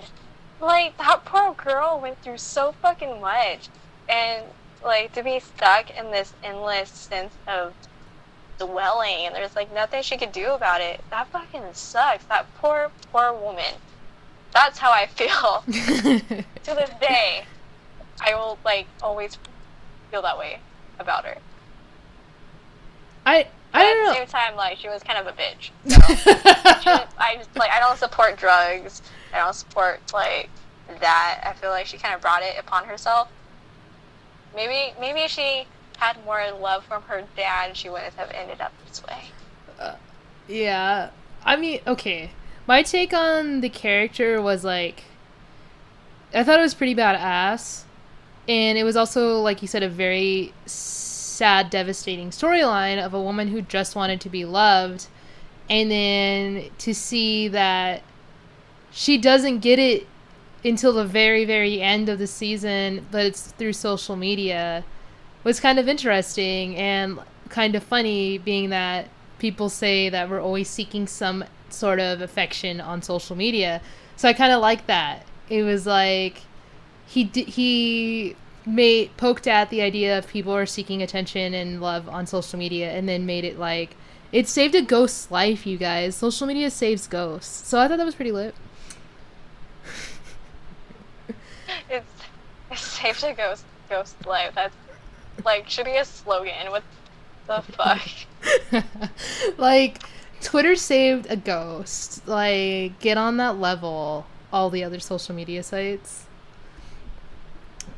Like 0.60 0.96
that 0.96 1.24
poor 1.26 1.52
girl 1.52 2.00
went 2.00 2.22
through 2.22 2.38
so 2.38 2.72
fucking 2.80 3.20
much, 3.20 3.68
and 4.08 4.44
like 4.82 5.12
to 5.12 5.22
be 5.22 5.40
stuck 5.40 5.90
in 5.90 6.10
this 6.10 6.32
endless 6.42 6.88
sense 6.88 7.34
of 7.46 7.74
dwelling, 8.58 9.26
and 9.26 9.34
there's 9.34 9.56
like 9.56 9.74
nothing 9.74 10.02
she 10.02 10.16
could 10.16 10.32
do 10.32 10.52
about 10.52 10.80
it. 10.80 11.02
That 11.10 11.26
fucking 11.28 11.74
sucks. 11.74 12.24
That 12.24 12.46
poor 12.56 12.90
poor 13.12 13.34
woman. 13.34 13.74
That's 14.52 14.78
how 14.78 14.90
I 14.92 15.06
feel 15.06 15.64
to 15.66 16.74
this 16.74 16.90
day. 17.00 17.44
I 18.20 18.34
will 18.34 18.58
like 18.64 18.86
always 19.02 19.38
feel 20.10 20.22
that 20.22 20.38
way 20.38 20.58
about 20.98 21.24
her. 21.24 21.36
I 23.24 23.46
I 23.74 23.84
at 23.84 23.94
the 23.94 24.04
don't 24.04 24.14
same 24.14 24.26
time, 24.26 24.56
like 24.56 24.78
she 24.78 24.88
was 24.88 25.02
kind 25.02 25.18
of 25.18 25.26
a 25.26 25.32
bitch. 25.32 25.70
So. 26.82 26.90
I 27.18 27.36
just 27.36 27.54
like 27.56 27.70
I 27.70 27.80
don't 27.80 27.98
support 27.98 28.36
drugs. 28.36 29.02
I 29.32 29.38
don't 29.38 29.54
support 29.54 30.00
like 30.12 30.50
that. 31.00 31.40
I 31.44 31.52
feel 31.54 31.70
like 31.70 31.86
she 31.86 31.96
kind 31.96 32.14
of 32.14 32.20
brought 32.20 32.42
it 32.42 32.56
upon 32.58 32.84
herself. 32.84 33.28
Maybe 34.54 34.94
maybe 35.00 35.26
she 35.28 35.66
had 35.98 36.22
more 36.24 36.44
love 36.60 36.84
from 36.84 37.02
her 37.04 37.24
dad. 37.36 37.76
She 37.76 37.88
wouldn't 37.88 38.14
have 38.14 38.30
ended 38.32 38.60
up 38.60 38.72
this 38.86 39.02
way. 39.04 39.24
Uh, 39.78 39.94
yeah. 40.48 41.10
I 41.44 41.56
mean, 41.56 41.80
okay. 41.86 42.30
My 42.66 42.82
take 42.82 43.12
on 43.12 43.60
the 43.60 43.68
character 43.68 44.40
was 44.40 44.64
like 44.64 45.04
I 46.34 46.44
thought 46.44 46.58
it 46.58 46.62
was 46.62 46.74
pretty 46.74 46.94
badass. 46.94 47.82
And 48.48 48.78
it 48.78 48.84
was 48.84 48.96
also 48.96 49.40
like 49.40 49.62
you 49.62 49.68
said 49.68 49.82
a 49.82 49.88
very 49.88 50.52
sad 50.66 51.70
devastating 51.70 52.30
storyline 52.30 53.04
of 53.04 53.14
a 53.14 53.20
woman 53.20 53.48
who 53.48 53.62
just 53.62 53.96
wanted 53.96 54.20
to 54.20 54.30
be 54.30 54.44
loved 54.44 55.06
and 55.70 55.90
then 55.90 56.70
to 56.78 56.94
see 56.94 57.48
that 57.48 58.02
she 58.90 59.16
doesn't 59.16 59.60
get 59.60 59.78
it 59.78 60.06
until 60.64 60.92
the 60.92 61.04
very 61.04 61.44
very 61.44 61.80
end 61.80 62.08
of 62.08 62.18
the 62.18 62.26
season 62.26 63.06
but 63.10 63.24
it's 63.24 63.50
through 63.52 63.72
social 63.72 64.14
media 64.14 64.84
was 65.42 65.58
kind 65.58 65.78
of 65.78 65.88
interesting 65.88 66.76
and 66.76 67.18
kind 67.48 67.74
of 67.74 67.82
funny 67.82 68.38
being 68.38 68.70
that 68.70 69.08
people 69.38 69.68
say 69.68 70.08
that 70.08 70.28
we're 70.28 70.40
always 70.40 70.68
seeking 70.68 71.06
some 71.06 71.44
sort 71.72 72.00
of 72.00 72.20
affection 72.20 72.80
on 72.80 73.02
social 73.02 73.36
media 73.36 73.80
so 74.16 74.28
i 74.28 74.32
kind 74.32 74.52
of 74.52 74.60
like 74.60 74.86
that 74.86 75.24
it 75.48 75.62
was 75.62 75.86
like 75.86 76.42
he 77.06 77.24
d- 77.24 77.44
he 77.44 78.36
made 78.64 79.14
poked 79.16 79.46
at 79.46 79.70
the 79.70 79.82
idea 79.82 80.16
of 80.16 80.28
people 80.28 80.54
are 80.54 80.66
seeking 80.66 81.02
attention 81.02 81.52
and 81.52 81.80
love 81.80 82.08
on 82.08 82.26
social 82.26 82.58
media 82.58 82.90
and 82.92 83.08
then 83.08 83.26
made 83.26 83.44
it 83.44 83.58
like 83.58 83.96
it 84.30 84.46
saved 84.48 84.74
a 84.74 84.82
ghost's 84.82 85.30
life 85.30 85.66
you 85.66 85.76
guys 85.76 86.14
social 86.14 86.46
media 86.46 86.70
saves 86.70 87.06
ghosts 87.06 87.68
so 87.68 87.78
i 87.78 87.88
thought 87.88 87.96
that 87.96 88.06
was 88.06 88.14
pretty 88.14 88.32
lit 88.32 88.54
It's 91.90 92.12
it's 92.70 92.80
safe 92.80 93.20
to 93.20 93.32
ghost 93.34 93.64
ghost 93.88 94.26
life. 94.26 94.52
That's 94.54 94.74
like 95.44 95.68
should 95.68 95.84
be 95.84 95.96
a 95.96 96.04
slogan. 96.04 96.70
What 96.70 96.82
the 97.46 97.62
fuck? 97.62 98.08
like 99.58 100.02
Twitter 100.42 100.76
saved 100.76 101.26
a 101.30 101.36
ghost. 101.36 102.26
Like 102.26 102.98
get 103.00 103.16
on 103.16 103.36
that 103.38 103.58
level. 103.58 104.26
All 104.52 104.68
the 104.68 104.84
other 104.84 105.00
social 105.00 105.34
media 105.34 105.62
sites. 105.62 106.26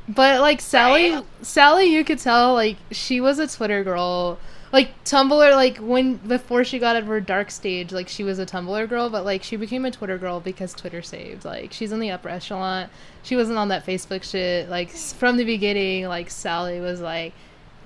But 0.09 0.41
like 0.41 0.61
Sally, 0.61 1.13
Right. 1.13 1.25
Sally, 1.43 1.87
you 1.87 2.05
could 2.05 2.19
tell 2.19 2.55
like 2.55 2.77
she 2.91 3.21
was 3.21 3.39
a 3.39 3.49
Twitter 3.49 3.83
girl. 3.83 4.39
Like 4.73 5.05
Tumblr, 5.05 5.55
like 5.55 5.79
when 5.79 6.17
before 6.17 6.65
she 6.65 6.79
got 6.79 6.97
of 6.97 7.07
her 7.07 7.21
dark 7.21 7.51
stage, 7.51 7.93
like 7.93 8.09
she 8.09 8.25
was 8.25 8.39
a 8.39 8.47
Tumblr 8.47 8.89
girl, 8.89 9.09
but 9.09 9.25
like 9.25 9.43
she 9.43 9.57
became 9.57 9.85
a 9.85 9.91
Twitter 9.91 10.19
girl 10.19 10.41
because 10.41 10.75
Twitter 10.75 11.01
saved. 11.01 11.45
Like 11.45 11.73
she's 11.73 11.93
in 11.93 12.01
the 12.01 12.11
upper 12.11 12.29
echelon. 12.29 12.89
She 13.23 13.37
wasn't 13.37 13.57
on 13.59 13.69
that 13.69 13.87
Facebook 13.87 14.25
shit. 14.25 14.69
Like 14.69 14.91
hmm. 14.91 14.97
from 14.97 15.37
the 15.37 15.45
beginning, 15.45 16.07
like 16.07 16.29
Sally 16.31 16.81
was 16.81 17.01
like, 17.01 17.33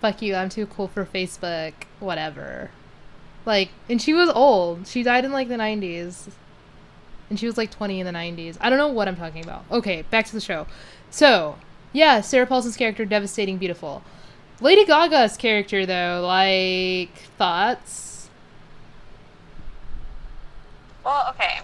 "Fuck 0.01 0.23
you, 0.23 0.35
I'm 0.35 0.49
too 0.49 0.67
cool 0.67 0.89
for 0.89 1.05
Facebook." 1.05 1.75
Whatever. 2.01 2.71
Like, 3.49 3.71
and 3.89 4.01
she 4.01 4.13
was 4.13 4.29
old. 4.29 4.87
She 4.87 5.03
died 5.03 5.25
in 5.25 5.33
like 5.33 5.49
the 5.49 5.55
90s. 5.55 6.29
And 7.31 7.41
she 7.41 7.47
was 7.47 7.57
like 7.57 7.71
20 7.71 8.01
in 8.01 8.05
the 8.05 8.13
90s. 8.13 8.59
I 8.61 8.69
don't 8.69 8.77
know 8.79 8.89
what 8.89 9.09
I'm 9.09 9.17
talking 9.17 9.43
about. 9.43 9.65
Okay, 9.71 10.03
back 10.03 10.27
to 10.27 10.35
the 10.35 10.41
show. 10.41 10.67
So, 11.11 11.57
yeah, 11.95 12.21
Sarah 12.21 12.47
Paulson's 12.47 12.77
character, 12.77 13.07
devastating, 13.07 13.57
beautiful. 13.57 14.03
Lady 14.61 14.85
Gaga's 14.85 15.39
character, 15.39 15.87
though, 15.87 16.23
like, 16.27 17.17
thoughts? 17.39 18.29
Well, 21.03 21.29
okay. 21.31 21.61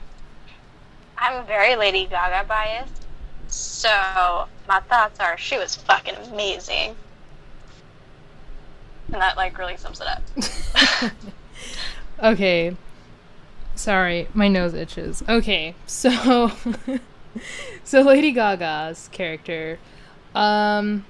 I'm 1.19 1.45
very 1.45 1.77
Lady 1.77 2.07
Gaga 2.07 2.47
biased. 2.49 3.05
So 3.49 4.49
my 4.67 4.81
thoughts 4.81 5.21
are 5.21 5.37
she 5.37 5.59
was 5.59 5.77
fucking 5.77 6.15
amazing. 6.33 6.97
And 9.13 9.21
that 9.21 9.37
like 9.37 9.59
really 9.59 9.77
sums 9.77 10.01
it 10.01 10.07
up. 10.07 11.13
okay. 12.23 12.77
Sorry, 13.75 14.29
my 14.35 14.49
nose 14.49 14.73
itches. 14.75 15.23
Okay, 15.29 15.75
so 15.87 16.53
so 17.85 18.03
Lady 18.03 18.31
Gaga's 18.33 19.09
character 19.13 19.79
um 20.35 21.05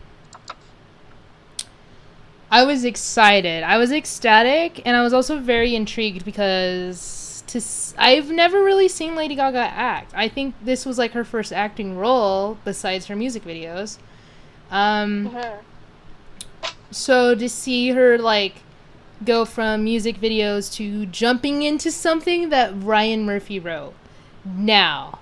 I 2.50 2.64
was 2.64 2.84
excited. 2.84 3.64
I 3.64 3.78
was 3.78 3.90
ecstatic 3.90 4.80
and 4.86 4.96
I 4.96 5.02
was 5.02 5.12
also 5.12 5.38
very 5.38 5.74
intrigued 5.74 6.24
because 6.24 7.42
to 7.48 7.58
s- 7.58 7.94
I've 7.98 8.30
never 8.30 8.62
really 8.62 8.86
seen 8.88 9.16
Lady 9.16 9.34
Gaga 9.34 9.58
act. 9.58 10.12
I 10.14 10.28
think 10.28 10.54
this 10.62 10.86
was 10.86 10.96
like 10.96 11.12
her 11.12 11.24
first 11.24 11.52
acting 11.52 11.96
role 11.96 12.56
besides 12.64 13.06
her 13.06 13.16
music 13.16 13.44
videos. 13.44 13.98
Um 14.70 15.30
Mhm. 15.30 15.58
so 16.90 17.34
to 17.34 17.48
see 17.48 17.90
her 17.90 18.18
like 18.18 18.62
go 19.24 19.44
from 19.44 19.84
music 19.84 20.20
videos 20.20 20.72
to 20.74 21.06
jumping 21.06 21.62
into 21.62 21.90
something 21.90 22.50
that 22.50 22.72
Ryan 22.74 23.24
Murphy 23.24 23.58
wrote. 23.58 23.94
Now, 24.44 25.20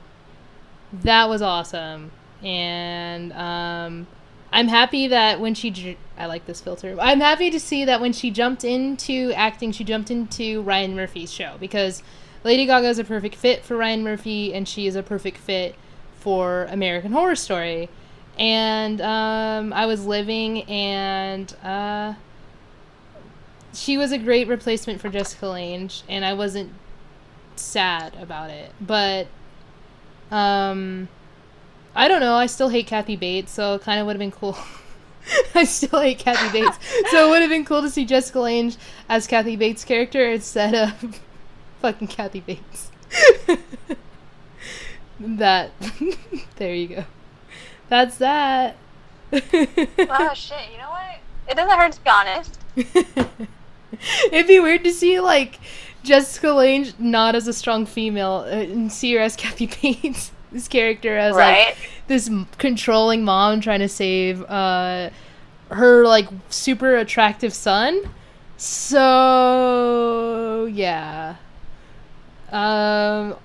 that 0.92 1.28
was 1.28 1.42
awesome. 1.42 2.12
And 2.42 3.32
um 3.32 4.06
I'm 4.54 4.68
happy 4.68 5.08
that 5.08 5.40
when 5.40 5.54
she 5.54 5.96
I 6.18 6.26
like 6.26 6.46
this 6.46 6.60
filter. 6.60 6.96
I'm 7.00 7.20
happy 7.20 7.50
to 7.50 7.58
see 7.58 7.84
that 7.84 8.00
when 8.00 8.12
she 8.12 8.30
jumped 8.30 8.64
into 8.64 9.32
acting, 9.34 9.72
she 9.72 9.84
jumped 9.84 10.10
into 10.10 10.62
Ryan 10.62 10.94
Murphy's 10.94 11.32
show 11.32 11.56
because 11.58 12.02
Lady 12.44 12.66
Gaga 12.66 12.88
is 12.88 12.98
a 12.98 13.04
perfect 13.04 13.36
fit 13.36 13.64
for 13.64 13.76
Ryan 13.76 14.02
Murphy 14.02 14.52
and 14.52 14.68
she 14.68 14.86
is 14.86 14.96
a 14.96 15.02
perfect 15.02 15.38
fit 15.38 15.76
for 16.16 16.64
American 16.64 17.12
Horror 17.12 17.36
Story 17.36 17.88
and 18.38 19.00
um, 19.00 19.72
I 19.72 19.86
was 19.86 20.06
living, 20.06 20.62
and 20.64 21.54
uh, 21.62 22.14
she 23.74 23.96
was 23.96 24.12
a 24.12 24.18
great 24.18 24.48
replacement 24.48 25.00
for 25.00 25.08
Jessica 25.08 25.46
Lange, 25.46 25.90
and 26.08 26.24
I 26.24 26.34
wasn't 26.34 26.72
sad 27.56 28.14
about 28.20 28.50
it. 28.50 28.72
But 28.80 29.28
um, 30.30 31.08
I 31.94 32.08
don't 32.08 32.20
know. 32.20 32.34
I 32.34 32.46
still 32.46 32.68
hate 32.68 32.86
Kathy 32.86 33.16
Bates, 33.16 33.52
so 33.52 33.74
it 33.74 33.82
kind 33.82 34.00
of 34.00 34.06
would 34.06 34.14
have 34.14 34.20
been 34.20 34.32
cool. 34.32 34.56
I 35.54 35.64
still 35.64 36.00
hate 36.00 36.18
Kathy 36.18 36.60
Bates, 36.60 36.78
so 37.10 37.26
it 37.26 37.30
would 37.30 37.42
have 37.42 37.50
been 37.50 37.64
cool 37.64 37.82
to 37.82 37.90
see 37.90 38.04
Jessica 38.04 38.40
Lange 38.40 38.74
as 39.08 39.26
Kathy 39.26 39.56
Bates' 39.56 39.84
character 39.84 40.30
instead 40.32 40.74
of 40.74 41.20
fucking 41.80 42.08
Kathy 42.08 42.40
Bates. 42.40 42.90
that 45.20 45.70
there 46.56 46.74
you 46.74 46.88
go. 46.88 47.04
That's 47.88 48.16
that. 48.18 48.76
Oh 49.32 50.30
shit, 50.34 50.72
you 50.72 50.78
know 50.78 50.90
what? 50.90 51.20
It 51.48 51.56
doesn't 51.56 51.78
hurt 51.78 51.92
to 51.92 52.00
be 52.02 52.10
honest. 52.10 52.58
It'd 54.32 54.46
be 54.46 54.60
weird 54.60 54.84
to 54.84 54.92
see 54.92 55.20
like 55.20 55.58
Jessica 56.02 56.52
Lange 56.52 56.92
not 56.98 57.34
as 57.34 57.48
a 57.48 57.52
strong 57.52 57.86
female 57.86 58.44
uh, 58.46 58.50
and 58.50 58.92
see 58.92 59.14
her 59.14 59.20
as 59.20 59.36
Kathy 59.36 59.66
Bates. 59.66 60.32
This 60.50 60.68
character 60.68 61.16
as 61.16 61.34
Right? 61.34 61.68
like 61.68 61.76
this 62.08 62.30
controlling 62.58 63.24
mom 63.24 63.60
trying 63.60 63.80
to 63.80 63.88
save 63.88 64.42
uh 64.44 65.10
her 65.70 66.06
like 66.06 66.28
super 66.50 66.96
attractive 66.96 67.54
son. 67.54 68.02
So 68.58 70.66
yeah. 70.72 71.36
Um 72.50 73.36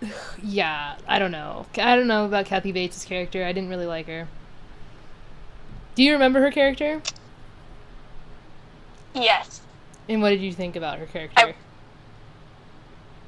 yeah, 0.42 0.96
I 1.06 1.18
don't 1.18 1.30
know. 1.30 1.66
I 1.76 1.96
don't 1.96 2.08
know 2.08 2.24
about 2.24 2.46
Kathy 2.46 2.72
Bates' 2.72 3.04
character. 3.04 3.44
I 3.44 3.52
didn't 3.52 3.70
really 3.70 3.86
like 3.86 4.06
her. 4.06 4.28
Do 5.94 6.02
you 6.02 6.12
remember 6.12 6.40
her 6.40 6.50
character? 6.50 7.02
Yes. 9.22 9.60
And 10.08 10.22
what 10.22 10.30
did 10.30 10.40
you 10.40 10.52
think 10.52 10.76
about 10.76 10.98
her 10.98 11.06
character? 11.06 11.54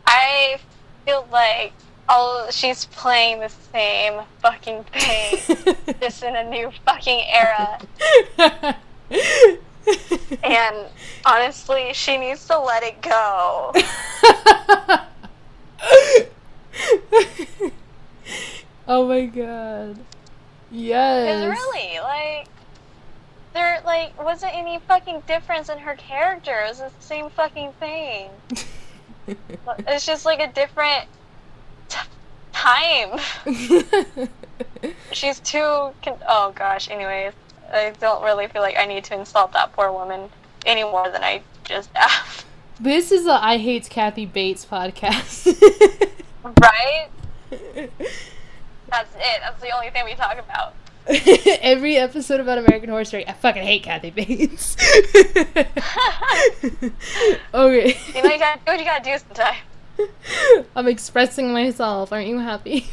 I 0.07 0.59
feel 1.05 1.27
like 1.31 1.73
oh 2.09 2.49
she's 2.51 2.87
playing 2.87 3.41
the 3.41 3.51
same 3.73 4.21
fucking 4.41 4.85
thing 4.85 5.77
just 6.01 6.23
in 6.23 6.35
a 6.37 6.49
new 6.49 6.71
fucking 6.85 7.23
era. 7.29 7.79
And 10.43 10.87
honestly, 11.25 11.93
she 11.95 12.17
needs 12.17 12.47
to 12.47 12.59
let 12.59 12.83
it 12.83 13.01
go. 13.03 13.73
oh 18.89 19.09
my 19.09 19.27
god. 19.27 19.99
Yes. 20.71 21.43
Because 21.43 21.59
really, 21.59 21.99
like, 22.01 22.49
there 23.55 23.81
like 23.85 24.23
wasn't 24.23 24.55
any 24.55 24.79
fucking 24.87 25.23
difference 25.27 25.69
in 25.69 25.79
her 25.79 25.95
character. 25.97 26.63
It 26.65 26.69
was 26.71 26.79
the 26.79 26.91
same 27.01 27.31
fucking 27.31 27.73
thing. 27.81 28.31
It's 29.87 30.05
just 30.07 30.25
like 30.25 30.41
a 30.41 30.53
different 30.53 31.05
t- 31.89 31.99
time. 32.53 33.21
She's 35.13 35.39
too. 35.41 35.91
Con- 36.03 36.19
oh 36.29 36.53
gosh. 36.55 36.91
Anyways, 36.91 37.33
I 37.73 37.93
don't 38.01 38.25
really 38.25 38.49
feel 38.49 38.63
like 38.63 38.77
I 38.77 38.87
need 38.87 39.05
to 39.05 39.15
insult 39.15 39.53
that 39.53 39.73
poor 39.73 39.93
woman 39.93 40.29
any 40.67 40.83
more 40.83 41.09
than 41.11 41.23
I 41.23 41.43
just 41.65 41.91
have. 41.95 42.45
this 42.81 43.13
is 43.13 43.27
a 43.27 43.33
I 43.35 43.59
Hate 43.59 43.89
Kathy 43.89 44.27
Bates 44.27 44.65
podcast. 44.67 45.47
right? 46.45 47.09
That's 47.51 49.15
it. 49.15 49.41
That's 49.43 49.61
the 49.63 49.71
only 49.71 49.91
thing 49.91 50.05
we 50.07 50.15
talk 50.15 50.39
about. 50.39 50.75
Every 51.61 51.97
episode 51.97 52.39
about 52.39 52.59
American 52.59 52.89
Horror 52.89 53.05
Story, 53.05 53.27
I 53.27 53.33
fucking 53.33 53.65
hate 53.65 53.83
Kathy 53.83 54.11
Bates. 54.11 54.77
okay. 57.53 57.97
You 58.15 58.23
know, 58.23 58.31
you 58.31 58.39
gotta 58.39 58.61
do 58.65 58.67
what 58.67 58.79
you 58.79 58.85
gotta 58.85 59.03
do 59.05 59.19
sometime. 59.19 59.57
I'm 60.77 60.87
expressing 60.87 61.53
myself. 61.53 62.13
Aren't 62.13 62.29
you 62.29 62.39
happy? 62.39 62.87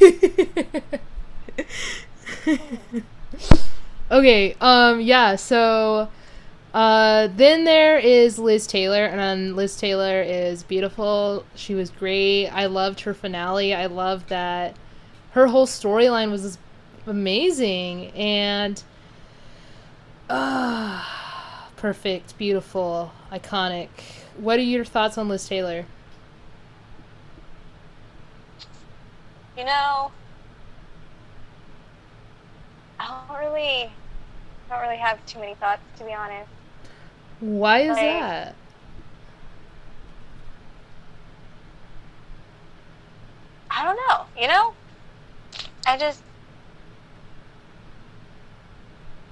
okay. 4.10 4.56
Um. 4.60 5.00
Yeah. 5.00 5.36
So. 5.36 6.08
Uh. 6.74 7.28
Then 7.36 7.62
there 7.64 7.98
is 7.98 8.40
Liz 8.40 8.66
Taylor, 8.66 9.04
and 9.04 9.54
Liz 9.54 9.76
Taylor 9.76 10.22
is 10.22 10.64
beautiful. 10.64 11.44
She 11.54 11.76
was 11.76 11.90
great. 11.90 12.48
I 12.48 12.66
loved 12.66 13.00
her 13.00 13.14
finale. 13.14 13.74
I 13.74 13.86
loved 13.86 14.28
that 14.30 14.76
her 15.30 15.46
whole 15.46 15.66
storyline 15.66 16.32
was 16.32 16.42
just 16.42 16.58
amazing 17.08 18.08
and. 18.12 18.82
Uh, 20.30 21.02
perfect, 21.76 22.36
beautiful, 22.36 23.12
iconic. 23.32 23.88
What 24.36 24.58
are 24.58 24.62
your 24.62 24.84
thoughts 24.84 25.16
on 25.16 25.28
Liz 25.28 25.48
Taylor? 25.48 25.86
You 29.56 29.64
know, 29.64 30.12
I 33.00 33.24
don't 33.28 33.38
really, 33.38 33.90
I 33.90 33.90
don't 34.68 34.80
really 34.82 34.96
have 34.98 35.24
too 35.26 35.38
many 35.40 35.54
thoughts 35.54 35.80
to 35.98 36.04
be 36.04 36.12
honest. 36.12 36.48
Why 37.40 37.80
is 37.80 37.88
Like- 37.88 37.96
that? 38.00 38.54
I 43.70 43.84
don't 43.84 43.96
know. 43.96 44.26
You 44.40 44.48
know, 44.48 44.74
I 45.86 45.96
just, 45.96 46.22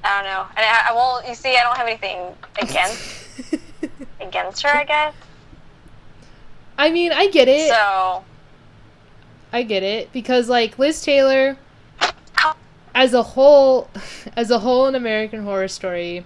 I 0.07 0.23
don't 0.23 0.31
know. 0.31 0.47
And 0.57 0.59
I, 0.59 0.91
I 0.91 0.95
won't. 0.95 1.27
You 1.27 1.35
see, 1.35 1.57
I 1.57 1.63
don't 1.63 1.77
have 1.77 1.87
anything 1.87 2.35
against 2.61 3.53
against 4.21 4.63
her. 4.63 4.69
I 4.69 4.85
guess. 4.85 5.15
I 6.79 6.91
mean, 6.91 7.13
I 7.13 7.29
get 7.29 7.49
it. 7.49 7.71
So 7.71 8.25
I 9.53 9.63
get 9.63 9.83
it 9.83 10.13
because 10.13 10.49
like 10.49 10.79
Liz 10.79 11.03
Taylor 11.03 11.57
as 12.95 13.15
a 13.15 13.23
whole 13.23 13.91
as 14.37 14.51
a 14.51 14.61
whole 14.61 14.87
in 14.87 14.95
American 14.95 15.43
Horror 15.43 15.69
Story 15.69 16.25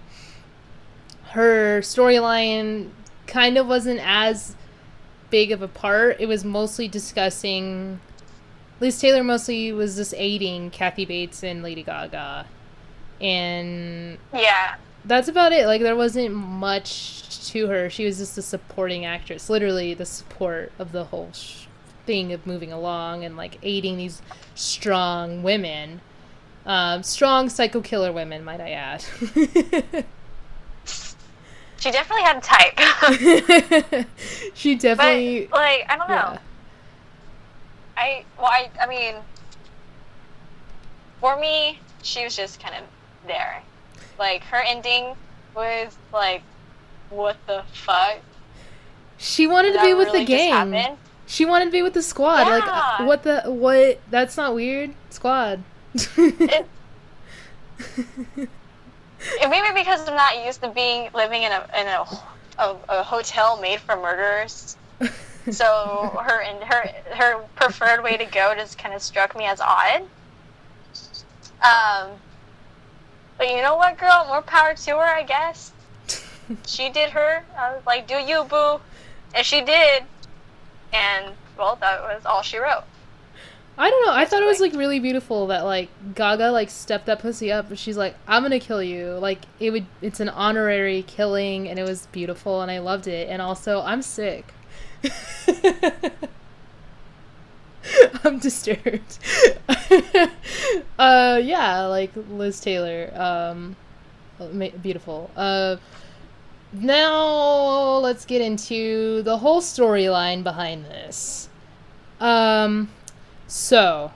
her 1.31 1.79
storyline 1.79 2.89
kind 3.25 3.57
of 3.57 3.65
wasn't 3.65 4.01
as 4.03 4.55
big 5.29 5.51
of 5.51 5.61
a 5.61 5.67
part. 5.67 6.17
It 6.19 6.25
was 6.25 6.43
mostly 6.43 6.89
discussing 6.89 8.01
Liz 8.81 8.99
Taylor 8.99 9.23
mostly 9.23 9.71
was 9.71 9.95
just 9.95 10.13
aiding 10.17 10.71
Kathy 10.71 11.05
Bates 11.05 11.43
and 11.43 11.63
Lady 11.63 11.83
Gaga. 11.83 12.47
And 13.21 14.17
yeah, 14.33 14.75
that's 15.05 15.27
about 15.27 15.51
it. 15.53 15.67
Like 15.67 15.81
there 15.81 15.95
wasn't 15.95 16.33
much 16.33 17.47
to 17.51 17.67
her. 17.67 17.89
She 17.89 18.05
was 18.05 18.17
just 18.17 18.37
a 18.37 18.41
supporting 18.41 19.05
actress, 19.05 19.49
literally 19.49 19.93
the 19.93 20.05
support 20.05 20.71
of 20.79 20.91
the 20.91 21.05
whole 21.05 21.31
sh- 21.33 21.65
thing 22.05 22.33
of 22.33 22.47
moving 22.47 22.71
along 22.71 23.23
and 23.23 23.37
like 23.37 23.57
aiding 23.63 23.97
these 23.97 24.21
strong 24.55 25.43
women, 25.43 26.01
um, 26.65 27.03
strong 27.03 27.49
psycho 27.49 27.81
killer 27.81 28.11
women, 28.11 28.43
might 28.43 28.59
I 28.61 28.71
add. 28.71 29.05
she 31.77 31.91
definitely 31.91 32.23
had 32.23 32.37
a 32.37 32.41
type. 32.41 34.07
she 34.53 34.75
but 34.75 34.81
definitely. 34.81 35.47
like, 35.47 35.85
I 35.89 35.97
don't 35.97 36.09
know. 36.09 36.15
yeah. 36.15 36.37
I 37.97 38.25
well, 38.37 38.47
I 38.47 38.69
I 38.81 38.87
mean, 38.87 39.15
for 41.19 41.39
me, 41.39 41.79
she 42.01 42.23
was 42.23 42.35
just 42.35 42.59
kind 42.59 42.75
of 42.75 42.83
there. 43.27 43.61
Like 44.19 44.43
her 44.43 44.61
ending 44.61 45.15
was 45.55 45.95
like, 46.13 46.43
what 47.09 47.37
the 47.47 47.63
fuck? 47.73 48.19
She 49.17 49.47
wanted 49.47 49.73
to 49.73 49.81
be 49.81 49.93
with 49.93 50.07
really 50.07 50.19
the 50.19 50.25
gang. 50.25 50.97
She 51.27 51.45
wanted 51.45 51.65
to 51.65 51.71
be 51.71 51.81
with 51.81 51.93
the 51.93 52.01
squad. 52.01 52.47
Like, 52.47 52.63
uh, 52.65 53.05
what 53.05 53.23
the 53.23 53.43
what? 53.43 53.99
That's 54.09 54.35
not 54.35 54.53
weird. 54.53 54.93
Squad. 55.09 55.63
It, 55.93 56.65
it 58.37 59.49
maybe 59.49 59.67
because 59.73 60.07
I'm 60.07 60.15
not 60.15 60.43
used 60.45 60.61
to 60.61 60.69
being 60.69 61.09
living 61.13 61.43
in 61.43 61.51
a 61.51 61.67
in 61.79 61.87
a, 61.87 62.05
a, 62.57 62.75
a 62.89 63.03
hotel 63.03 63.61
made 63.61 63.79
for 63.79 63.95
murderers. 63.95 64.75
So 65.49 65.63
her 66.23 66.41
and 66.41 66.63
her 66.63 66.89
her 67.15 67.43
preferred 67.55 68.03
way 68.03 68.17
to 68.17 68.25
go 68.25 68.53
just 68.55 68.77
kind 68.77 68.93
of 68.93 69.01
struck 69.01 69.37
me 69.37 69.45
as 69.45 69.61
odd. 69.61 70.03
Um, 71.61 72.09
but 73.41 73.49
you 73.49 73.63
know 73.63 73.75
what, 73.75 73.97
girl? 73.97 74.25
More 74.27 74.43
power 74.43 74.75
to 74.75 74.91
her, 74.91 74.97
I 75.01 75.23
guess. 75.23 75.71
She 76.67 76.91
did 76.91 77.09
her. 77.09 77.43
I 77.57 77.73
was 77.73 77.83
like, 77.87 78.07
"Do 78.07 78.15
you, 78.15 78.43
boo?" 78.43 78.79
And 79.33 79.43
she 79.43 79.61
did. 79.61 80.03
And 80.93 81.33
well, 81.57 81.75
that 81.81 82.01
was 82.03 82.23
all 82.23 82.43
she 82.43 82.59
wrote. 82.59 82.83
I 83.79 83.89
don't 83.89 84.05
know. 84.05 84.13
I 84.13 84.25
thought 84.25 84.43
it 84.43 84.45
was 84.45 84.59
like 84.59 84.73
really 84.73 84.99
beautiful 84.99 85.47
that 85.47 85.65
like 85.65 85.89
Gaga 86.13 86.51
like 86.51 86.69
stepped 86.69 87.07
that 87.07 87.17
pussy 87.17 87.51
up. 87.51 87.69
and 87.69 87.79
She's 87.79 87.97
like, 87.97 88.15
I'm 88.27 88.43
gonna 88.43 88.59
kill 88.59 88.83
you. 88.83 89.13
Like 89.13 89.39
it 89.59 89.71
would. 89.71 89.87
It's 90.03 90.19
an 90.19 90.29
honorary 90.29 91.01
killing, 91.01 91.67
and 91.67 91.79
it 91.79 91.83
was 91.83 92.05
beautiful, 92.11 92.61
and 92.61 92.69
I 92.69 92.77
loved 92.77 93.07
it. 93.07 93.27
And 93.27 93.41
also, 93.41 93.81
I'm 93.81 94.03
sick. 94.03 94.53
I'm 98.23 98.39
disturbed. 98.39 99.19
uh, 100.99 101.39
yeah, 101.43 101.85
like 101.85 102.11
Liz 102.29 102.59
Taylor. 102.59 103.11
Um, 103.15 103.75
ma- 104.51 104.69
beautiful. 104.81 105.29
Uh, 105.35 105.77
now 106.73 107.97
let's 107.97 108.25
get 108.25 108.41
into 108.41 109.21
the 109.23 109.37
whole 109.37 109.61
storyline 109.61 110.43
behind 110.43 110.85
this. 110.85 111.49
Um, 112.19 112.89
so 113.47 114.11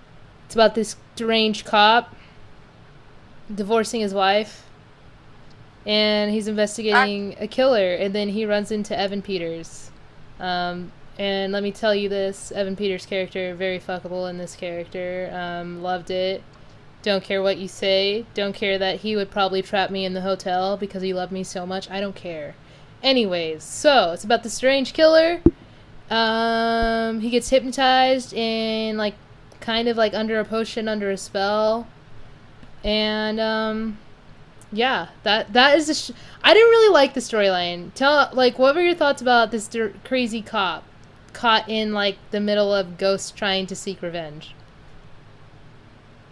it's 0.45 0.55
about 0.55 0.75
this 0.75 0.95
deranged 1.15 1.65
cop 1.65 2.15
divorcing 3.53 4.01
his 4.01 4.13
wife, 4.13 4.65
and 5.85 6.31
he's 6.31 6.47
investigating 6.47 7.35
a 7.39 7.47
killer, 7.47 7.93
and 7.93 8.13
then 8.13 8.29
he 8.29 8.45
runs 8.45 8.71
into 8.71 8.97
Evan 8.97 9.21
Peters. 9.21 9.91
Um, 10.39 10.91
and 11.17 11.53
let 11.53 11.63
me 11.63 11.71
tell 11.71 11.95
you 11.95 12.09
this: 12.09 12.51
Evan 12.51 12.75
Peters' 12.75 13.05
character 13.05 13.55
very 13.55 13.79
fuckable 13.79 14.29
in 14.29 14.37
this 14.37 14.55
character. 14.55 15.29
Um, 15.33 15.81
loved 15.81 16.11
it. 16.11 16.43
Don't 17.01 17.23
care 17.23 17.41
what 17.41 17.57
you 17.57 17.67
say. 17.67 18.25
Don't 18.33 18.55
care 18.55 18.77
that 18.79 19.01
he 19.01 19.15
would 19.15 19.29
probably 19.29 19.61
trap 19.61 19.91
me 19.91 20.05
in 20.05 20.13
the 20.13 20.21
hotel 20.21 20.75
because 20.75 21.03
he 21.03 21.13
loved 21.13 21.31
me 21.31 21.43
so 21.43 21.65
much. 21.65 21.89
I 21.89 21.99
don't 21.99 22.15
care. 22.15 22.55
Anyways, 23.03 23.63
so 23.63 24.11
it's 24.11 24.23
about 24.23 24.41
the 24.43 24.49
strange 24.49 24.93
killer. 24.93 25.41
Um, 26.09 27.19
he 27.19 27.29
gets 27.29 27.49
hypnotized 27.49 28.33
and 28.33 28.97
like 28.97 29.13
kind 29.59 29.87
of 29.87 29.97
like 29.97 30.13
under 30.13 30.39
a 30.39 30.45
potion, 30.45 30.87
under 30.87 31.11
a 31.11 31.17
spell, 31.17 31.87
and 32.83 33.39
um, 33.39 33.97
Yeah, 34.71 35.07
that 35.23 35.53
that 35.53 35.77
is. 35.77 35.89
A 35.89 35.95
sh- 35.95 36.11
I 36.43 36.53
didn't 36.53 36.69
really 36.69 36.93
like 36.93 37.13
the 37.13 37.21
storyline. 37.21 37.93
Tell 37.93 38.29
like, 38.33 38.59
what 38.59 38.75
were 38.75 38.81
your 38.81 38.95
thoughts 38.95 39.21
about 39.21 39.51
this 39.51 39.69
crazy 40.03 40.41
cop 40.41 40.83
caught 41.35 41.69
in 41.69 41.93
like 41.93 42.17
the 42.31 42.39
middle 42.39 42.73
of 42.73 42.97
ghosts 42.97 43.29
trying 43.31 43.67
to 43.67 43.75
seek 43.75 44.01
revenge? 44.01 44.55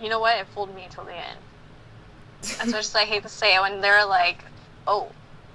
You 0.02 0.10
know 0.10 0.20
what? 0.20 0.38
It 0.38 0.48
fooled 0.48 0.74
me 0.76 0.86
until 0.86 1.04
the 1.06 1.14
end. 1.16 1.38
As 2.62 2.68
much 2.72 2.80
as 2.82 2.96
I 2.96 3.06
hate 3.06 3.24
to 3.24 3.30
say 3.30 3.56
it, 3.56 3.62
when 3.62 3.80
they're 3.82 4.06
like, 4.06 4.44
"Oh, 4.88 5.10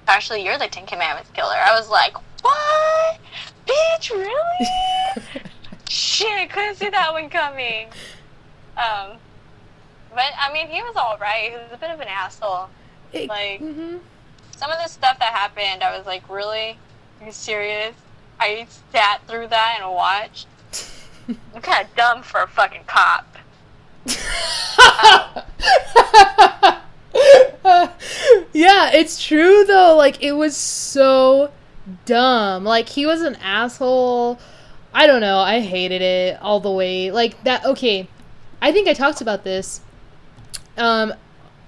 actually, 0.06 0.44
you're 0.44 0.56
the 0.58 0.68
Ten 0.68 0.86
Commandments 0.86 1.30
killer," 1.34 1.54
I 1.54 1.78
was 1.78 1.90
like, 1.90 2.14
"What, 2.42 3.18
bitch? 3.66 4.10
Really? 4.10 5.42
Shit, 5.88 6.50
couldn't 6.50 6.76
see 6.76 6.88
that 6.88 7.12
one 7.12 7.28
coming." 7.28 7.88
Um, 8.76 9.18
but 10.14 10.30
I 10.40 10.52
mean, 10.52 10.68
he 10.68 10.80
was 10.82 10.96
all 10.96 11.18
right. 11.20 11.50
He 11.50 11.56
was 11.56 11.72
a 11.72 11.76
bit 11.76 11.90
of 11.90 12.00
an 12.00 12.08
asshole. 12.08 12.68
It- 13.12 13.28
Like- 13.28 13.60
mhm. 13.60 14.00
Some 14.56 14.70
of 14.72 14.78
the 14.82 14.88
stuff 14.88 15.18
that 15.20 15.32
happened, 15.34 15.82
I 15.84 15.96
was 15.96 16.06
like, 16.06 16.28
"Really? 16.28 16.78
Are 17.20 17.26
you 17.26 17.32
serious?" 17.32 17.94
I 18.40 18.66
sat 18.92 19.20
through 19.26 19.48
that 19.48 19.78
and 19.80 19.92
watched. 19.92 20.46
I'm 21.54 21.60
kind 21.62 21.86
of 21.86 21.94
dumb 21.96 22.22
for 22.22 22.42
a 22.42 22.48
fucking 22.48 22.84
cop. 22.86 23.36
yeah, 28.52 28.90
it's 28.92 29.22
true 29.22 29.64
though. 29.64 29.96
Like 29.96 30.22
it 30.22 30.32
was 30.32 30.56
so 30.56 31.50
dumb. 32.06 32.64
Like 32.64 32.88
he 32.88 33.06
was 33.06 33.22
an 33.22 33.36
asshole. 33.36 34.38
I 34.94 35.06
don't 35.06 35.20
know. 35.20 35.38
I 35.38 35.60
hated 35.60 36.00
it 36.00 36.40
all 36.40 36.60
the 36.60 36.70
way. 36.70 37.10
Like 37.10 37.42
that. 37.44 37.64
Okay, 37.64 38.08
I 38.62 38.72
think 38.72 38.88
I 38.88 38.94
talked 38.94 39.20
about 39.20 39.44
this. 39.44 39.80
Um, 40.76 41.12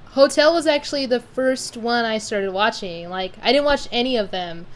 Hotel 0.06 0.52
was 0.52 0.66
actually 0.66 1.06
the 1.06 1.20
first 1.20 1.76
one 1.76 2.04
I 2.04 2.18
started 2.18 2.52
watching. 2.52 3.11
Like 3.11 3.33
I 3.42 3.52
didn't 3.52 3.64
watch 3.64 3.88
any 3.92 4.16
of 4.16 4.30
them 4.30 4.66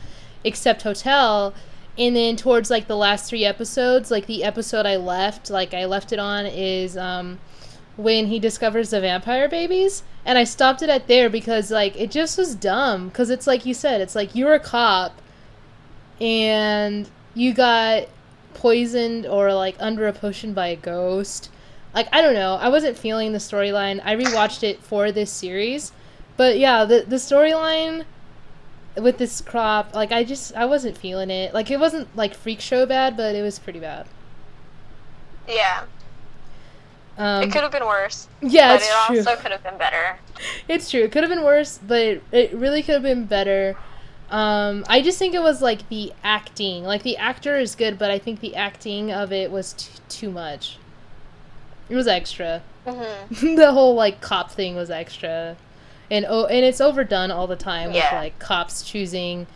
except 0.45 0.83
Hotel. 0.83 1.55
And 1.97 2.17
then 2.17 2.37
towards 2.37 2.71
like 2.71 2.89
the 2.89 2.97
last 2.97 3.29
three 3.29 3.45
episodes, 3.45 4.11
like 4.11 4.27
the 4.27 4.43
episode 4.43 4.85
I 4.85 4.97
left, 4.97 5.51
like 5.51 5.75
I 5.75 5.85
left 5.85 6.13
it 6.13 6.19
on 6.19 6.47
is 6.47 6.97
um 6.97 7.39
when 7.97 8.27
he 8.27 8.41
discovers 8.41 8.91
the 8.91 9.01
vampire 9.01 9.49
babies. 9.49 10.03
And 10.27 10.39
i 10.39 10.45
stopped 10.45 10.83
it 10.83 10.89
at 10.89 11.07
there 11.07 11.29
because 11.31 11.71
like 11.71 11.97
it 11.97 12.11
just 12.11 12.37
was 12.37 12.55
dumb. 12.55 13.09
Because 13.09 13.31
it's 13.31 13.47
like 13.47 13.65
you 13.65 13.75
said 13.75 14.01
it's 14.01 14.15
like 14.15 14.35
you're 14.35 14.55
a 14.55 14.61
cop 14.61 15.21
and 16.21 17.09
you 17.35 17.53
got 17.53 18.09
poisoned 18.55 19.27
or 19.27 19.53
like 19.53 19.77
under 19.79 20.09
a 20.09 20.13
potion 20.13 20.53
by 20.53 20.69
a 20.69 20.77
ghost. 20.77 21.51
Like 21.95 22.09
i 22.13 22.21
don't 22.21 22.35
know. 22.35 22.57
I 22.57 22.69
wasn't 22.69 22.99
feeling 22.99 23.31
the 23.33 23.39
storyline. 23.39 24.01
I 24.05 24.17
rewatched 24.17 24.65
it 24.65 24.83
for 24.83 25.13
this 25.13 25.31
series. 25.31 25.93
But 26.37 26.59
yeah 26.59 26.85
the 26.85 27.05
the 27.07 27.17
storyline 27.17 28.05
with 28.97 29.19
this 29.19 29.41
crop 29.41 29.95
like 29.95 30.13
i 30.13 30.23
just 30.25 30.55
i 30.55 30.65
wasn't 30.65 30.97
feeling 30.97 31.31
it 31.31 31.53
like 31.53 31.71
it 31.71 31.79
wasn't 31.81 32.07
like 32.17 32.35
freak 32.35 32.61
show 32.61 32.87
bad 32.87 33.17
but 33.17 33.35
it 33.35 33.43
was 33.43 33.59
pretty 33.59 33.81
bad 33.81 34.07
Yeah, 35.49 35.85
um, 37.19 37.43
it 37.45 37.53
could 37.53 37.63
have 37.63 37.73
been 37.73 37.85
worse. 37.87 38.29
yeah 38.41 38.69
but 38.73 38.77
it's 38.83 38.89
it 38.89 39.07
true 39.07 39.19
also 39.19 39.37
could 39.43 39.53
have 39.53 39.63
been 39.63 39.79
better. 39.79 40.19
It's 40.69 40.91
true. 40.91 41.03
It 41.05 41.13
could 41.13 41.23
have 41.23 41.31
been 41.31 41.45
worse, 41.45 41.79
but 41.87 42.01
it, 42.01 42.23
it 42.33 42.55
really 42.55 42.83
could 42.83 42.95
have 42.95 43.03
been 43.03 43.25
better. 43.27 43.77
Um, 44.31 44.85
I 44.89 45.01
just 45.01 45.19
think 45.19 45.35
it 45.35 45.43
was 45.43 45.63
like 45.63 45.89
the 45.91 46.13
acting. 46.25 46.83
Like 46.85 47.03
the 47.03 47.17
actor 47.19 47.57
is 47.59 47.75
good, 47.75 47.99
but 47.99 48.11
I 48.11 48.19
think 48.19 48.41
the 48.41 48.57
acting 48.57 49.13
of 49.13 49.33
it 49.33 49.51
was 49.53 49.75
t- 49.75 49.91
too 50.09 50.31
much. 50.31 50.79
It 51.89 51.95
was 51.95 52.07
extra. 52.09 52.63
hmm 52.87 53.55
the 53.57 53.73
whole 53.73 53.95
like 53.95 54.21
cop 54.21 54.51
thing 54.51 54.75
was 54.75 54.91
extra, 54.91 55.57
and 56.11 56.27
oh, 56.29 56.47
and 56.47 56.65
it's 56.65 56.81
overdone 56.81 57.31
all 57.31 57.47
the 57.47 57.57
time 57.57 57.93
with 57.93 58.05
like 58.13 58.39
cops 58.39 58.83
choosing 58.83 59.47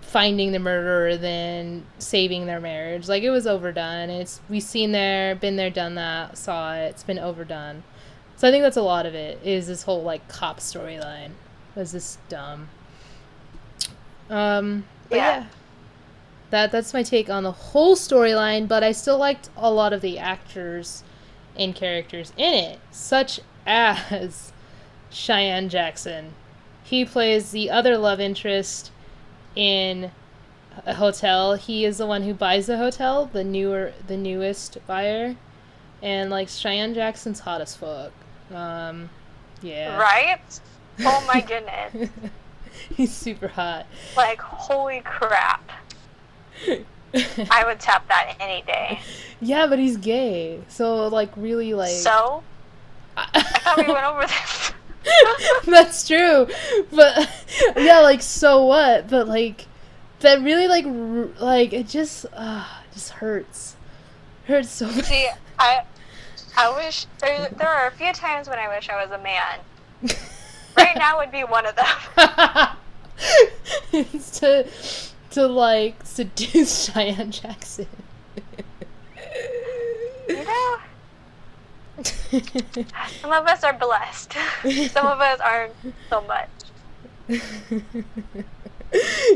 finding 0.00 0.52
the 0.52 0.58
murderer 0.58 1.18
than 1.18 1.84
saving 1.98 2.46
their 2.46 2.60
marriage. 2.60 3.08
Like 3.08 3.22
it 3.22 3.30
was 3.30 3.46
overdone. 3.46 4.08
It's 4.08 4.40
we've 4.48 4.62
seen 4.62 4.92
there, 4.92 5.34
been 5.34 5.56
there, 5.56 5.70
done 5.70 5.94
that, 5.96 6.38
saw 6.38 6.74
it. 6.74 6.88
It's 6.88 7.02
been 7.02 7.18
overdone. 7.18 7.82
So 8.36 8.48
I 8.48 8.50
think 8.50 8.62
that's 8.62 8.76
a 8.76 8.82
lot 8.82 9.04
of 9.04 9.14
it. 9.14 9.38
Is 9.44 9.66
this 9.66 9.82
whole 9.82 10.02
like 10.02 10.26
cop 10.28 10.60
storyline 10.60 11.32
was 11.78 11.92
this 11.92 12.18
dumb? 12.28 12.68
Um, 14.28 14.84
but 15.08 15.16
yeah. 15.16 15.38
Yeah. 15.40 15.46
That 16.50 16.72
that's 16.72 16.94
my 16.94 17.02
take 17.02 17.28
on 17.28 17.42
the 17.42 17.52
whole 17.52 17.94
storyline, 17.94 18.68
but 18.68 18.82
I 18.82 18.92
still 18.92 19.18
liked 19.18 19.50
a 19.56 19.70
lot 19.70 19.92
of 19.92 20.00
the 20.00 20.18
actors 20.18 21.04
and 21.56 21.74
characters 21.74 22.32
in 22.36 22.54
it, 22.54 22.80
such 22.90 23.40
as 23.66 24.52
Cheyenne 25.22 25.68
Jackson. 25.68 26.32
He 26.84 27.04
plays 27.04 27.50
the 27.50 27.70
other 27.70 27.98
love 27.98 28.20
interest 28.20 28.92
in 29.56 30.12
a 30.86 30.94
hotel. 30.94 31.54
He 31.54 31.84
is 31.84 31.98
the 31.98 32.06
one 32.06 32.22
who 32.22 32.32
buys 32.32 32.66
the 32.66 32.78
hotel, 32.78 33.26
the 33.26 33.42
newer, 33.42 33.92
the 34.06 34.16
newest 34.16 34.78
buyer, 34.86 35.34
and 36.02 36.30
like 36.30 36.48
Cheyenne 36.48 36.94
Jackson's 36.94 37.40
hot 37.40 37.60
as 37.60 37.74
fuck. 37.74 38.12
Um, 38.54 39.10
yeah, 39.60 39.98
Right? 39.98 40.60
Oh 41.00 41.24
my 41.32 41.40
goodness. 41.92 42.10
He's 42.96 43.12
super 43.12 43.48
hot. 43.48 43.86
like, 44.16 44.40
holy 44.40 45.00
crap. 45.04 45.68
I 47.14 47.64
would 47.66 47.80
tap 47.80 48.06
that 48.08 48.36
any 48.38 48.62
day. 48.62 49.00
yeah, 49.40 49.66
but 49.66 49.78
he's 49.78 49.96
gay, 49.96 50.60
so 50.68 51.08
like 51.08 51.30
really 51.36 51.72
like. 51.74 51.90
So, 51.90 52.42
I 53.16 53.40
thought 53.42 53.78
we 53.78 53.92
went 53.92 54.04
over 54.04 54.20
this. 54.26 54.72
That's 55.66 56.06
true, 56.06 56.48
but 56.90 57.28
yeah, 57.76 58.00
like 58.00 58.22
so 58.22 58.64
what? 58.64 59.08
But 59.08 59.28
like 59.28 59.66
that 60.20 60.42
really 60.42 60.68
like 60.68 60.84
r- 60.86 61.28
like 61.44 61.72
it 61.72 61.88
just 61.88 62.26
uh, 62.32 62.66
just 62.92 63.10
hurts, 63.10 63.76
hurts 64.46 64.70
so 64.70 64.86
bad. 64.86 65.04
See, 65.04 65.28
I, 65.58 65.82
I 66.56 66.74
wish 66.74 67.06
there, 67.20 67.48
there 67.56 67.68
are 67.68 67.86
a 67.86 67.92
few 67.92 68.12
times 68.12 68.48
when 68.48 68.58
I 68.58 68.68
wish 68.68 68.88
I 68.88 69.02
was 69.02 69.10
a 69.10 69.18
man. 69.18 69.60
Right 70.76 70.96
now 70.96 71.18
would 71.18 71.32
be 71.32 71.42
one 71.42 71.66
of 71.66 71.74
them. 71.74 71.86
it's 73.92 74.38
to 74.40 74.66
to 75.30 75.46
like 75.46 75.96
seduce 76.04 76.84
Cheyenne 76.92 77.32
Jackson. 77.32 77.86
You 80.28 80.44
know, 80.44 80.78
some 83.20 83.32
of 83.32 83.46
us 83.46 83.64
are 83.64 83.72
blessed. 83.72 84.32
Some 84.92 85.06
of 85.06 85.20
us 85.20 85.40
aren't 85.40 85.72
so 86.08 86.20
much. 86.22 86.48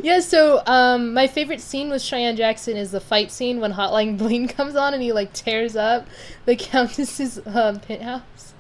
yeah, 0.03 0.21
so 0.21 0.63
um, 0.67 1.13
my 1.13 1.27
favorite 1.27 1.61
scene 1.61 1.91
with 1.91 2.01
Cheyenne 2.03 2.37
Jackson 2.37 2.77
is 2.77 2.93
the 2.93 3.01
fight 3.01 3.33
scene 3.33 3.61
when 3.61 3.73
Hotline 3.73 4.17
Bling 4.17 4.47
comes 4.49 4.77
on 4.77 4.95
and 4.95 5.03
he 5.03 5.13
like 5.13 5.33
tears 5.33 5.75
up 5.77 6.07
the 6.45 6.55
Countess's 6.57 7.41
um, 7.47 7.81
penthouse. 7.81 8.55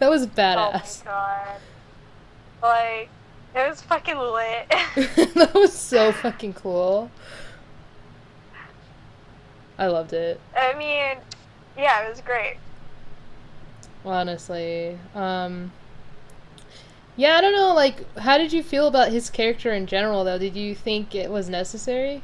That 0.00 0.10
was 0.10 0.26
badass. 0.26 1.02
Oh 1.06 1.06
my 1.06 1.10
god. 1.10 1.60
Like, 2.60 3.08
it 3.54 3.68
was 3.68 3.80
fucking 3.82 4.18
lit. 4.18 4.68
that 5.34 5.52
was 5.54 5.72
so 5.72 6.10
fucking 6.10 6.54
cool. 6.54 7.08
I 9.78 9.86
loved 9.86 10.12
it, 10.12 10.40
I 10.56 10.74
mean, 10.74 11.18
yeah, 11.76 12.04
it 12.04 12.10
was 12.10 12.20
great. 12.20 12.56
Honestly. 14.04 14.98
Um, 15.14 15.72
yeah, 17.16 17.36
I 17.36 17.40
don't 17.40 17.52
know. 17.52 17.74
Like, 17.74 18.16
how 18.18 18.38
did 18.38 18.52
you 18.52 18.62
feel 18.62 18.86
about 18.86 19.10
his 19.10 19.28
character 19.28 19.72
in 19.72 19.86
general, 19.86 20.24
though? 20.24 20.38
Did 20.38 20.54
you 20.56 20.74
think 20.74 21.14
it 21.14 21.30
was 21.30 21.48
necessary? 21.48 22.22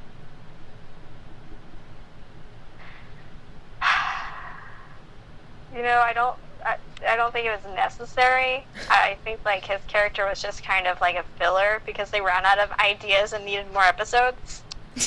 You 5.74 5.82
know, 5.82 5.98
I 5.98 6.12
don't. 6.12 6.36
I, 6.64 6.76
I 7.06 7.16
don't 7.16 7.32
think 7.32 7.46
it 7.46 7.50
was 7.50 7.74
necessary. 7.74 8.64
I 8.88 9.16
think 9.24 9.40
like 9.44 9.64
his 9.64 9.80
character 9.88 10.24
was 10.24 10.40
just 10.40 10.62
kind 10.62 10.86
of 10.86 11.00
like 11.00 11.16
a 11.16 11.24
filler 11.36 11.82
because 11.84 12.10
they 12.10 12.20
ran 12.20 12.46
out 12.46 12.58
of 12.58 12.70
ideas 12.78 13.32
and 13.32 13.44
needed 13.44 13.66
more 13.72 13.82
episodes. 13.82 14.62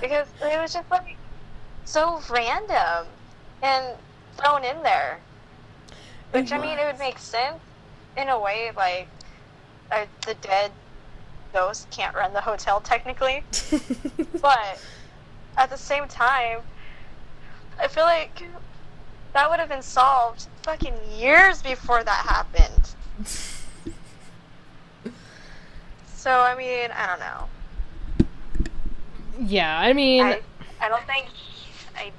Because 0.00 0.26
it 0.42 0.60
was 0.60 0.72
just 0.72 0.90
like 0.90 1.16
so 1.84 2.20
random 2.28 3.06
and 3.62 3.94
thrown 4.36 4.64
in 4.64 4.82
there. 4.82 5.20
Which 6.32 6.52
I 6.52 6.58
mean, 6.58 6.78
it 6.78 6.84
would 6.84 6.98
make 6.98 7.18
sense 7.18 7.58
in 8.16 8.28
a 8.28 8.38
way. 8.38 8.70
Like 8.76 9.08
uh, 9.90 10.04
the 10.26 10.34
dead 10.34 10.70
ghost 11.52 11.90
can't 11.90 12.14
run 12.14 12.32
the 12.32 12.40
hotel 12.40 12.80
technically, 12.80 13.42
but 14.42 14.80
at 15.56 15.70
the 15.70 15.76
same 15.76 16.06
time, 16.06 16.60
I 17.80 17.88
feel 17.88 18.04
like 18.04 18.42
that 19.32 19.48
would 19.48 19.58
have 19.58 19.68
been 19.68 19.82
solved 19.82 20.46
fucking 20.62 20.94
years 21.16 21.62
before 21.62 22.04
that 22.04 22.26
happened. 22.26 22.94
So 26.14 26.30
I 26.30 26.54
mean, 26.54 26.90
I 26.90 27.06
don't 27.06 27.20
know. 27.20 28.66
yeah, 29.40 29.78
I 29.78 29.92
mean, 29.94 30.24
I, 30.24 30.40
I 30.80 30.88
don't 30.88 31.06
think 31.06 31.26
I, 31.96 32.12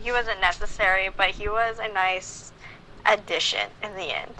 he 0.00 0.12
wasn't 0.12 0.40
necessary, 0.40 1.10
but 1.14 1.30
he 1.30 1.48
was 1.48 1.78
a 1.78 1.92
nice 1.92 2.52
addition 3.06 3.68
in 3.82 3.94
the 3.94 4.16
end. 4.16 4.32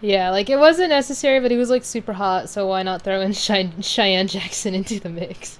Yeah, 0.00 0.30
like 0.30 0.50
it 0.50 0.58
wasn't 0.58 0.90
necessary, 0.90 1.38
but 1.40 1.50
he 1.50 1.56
was 1.56 1.70
like 1.70 1.84
super 1.84 2.12
hot, 2.12 2.48
so 2.48 2.66
why 2.66 2.82
not 2.82 3.02
throw 3.02 3.20
in 3.20 3.32
Chey- 3.32 3.72
Cheyenne 3.80 4.26
Jackson 4.26 4.74
into 4.74 4.98
the 4.98 5.08
mix? 5.08 5.58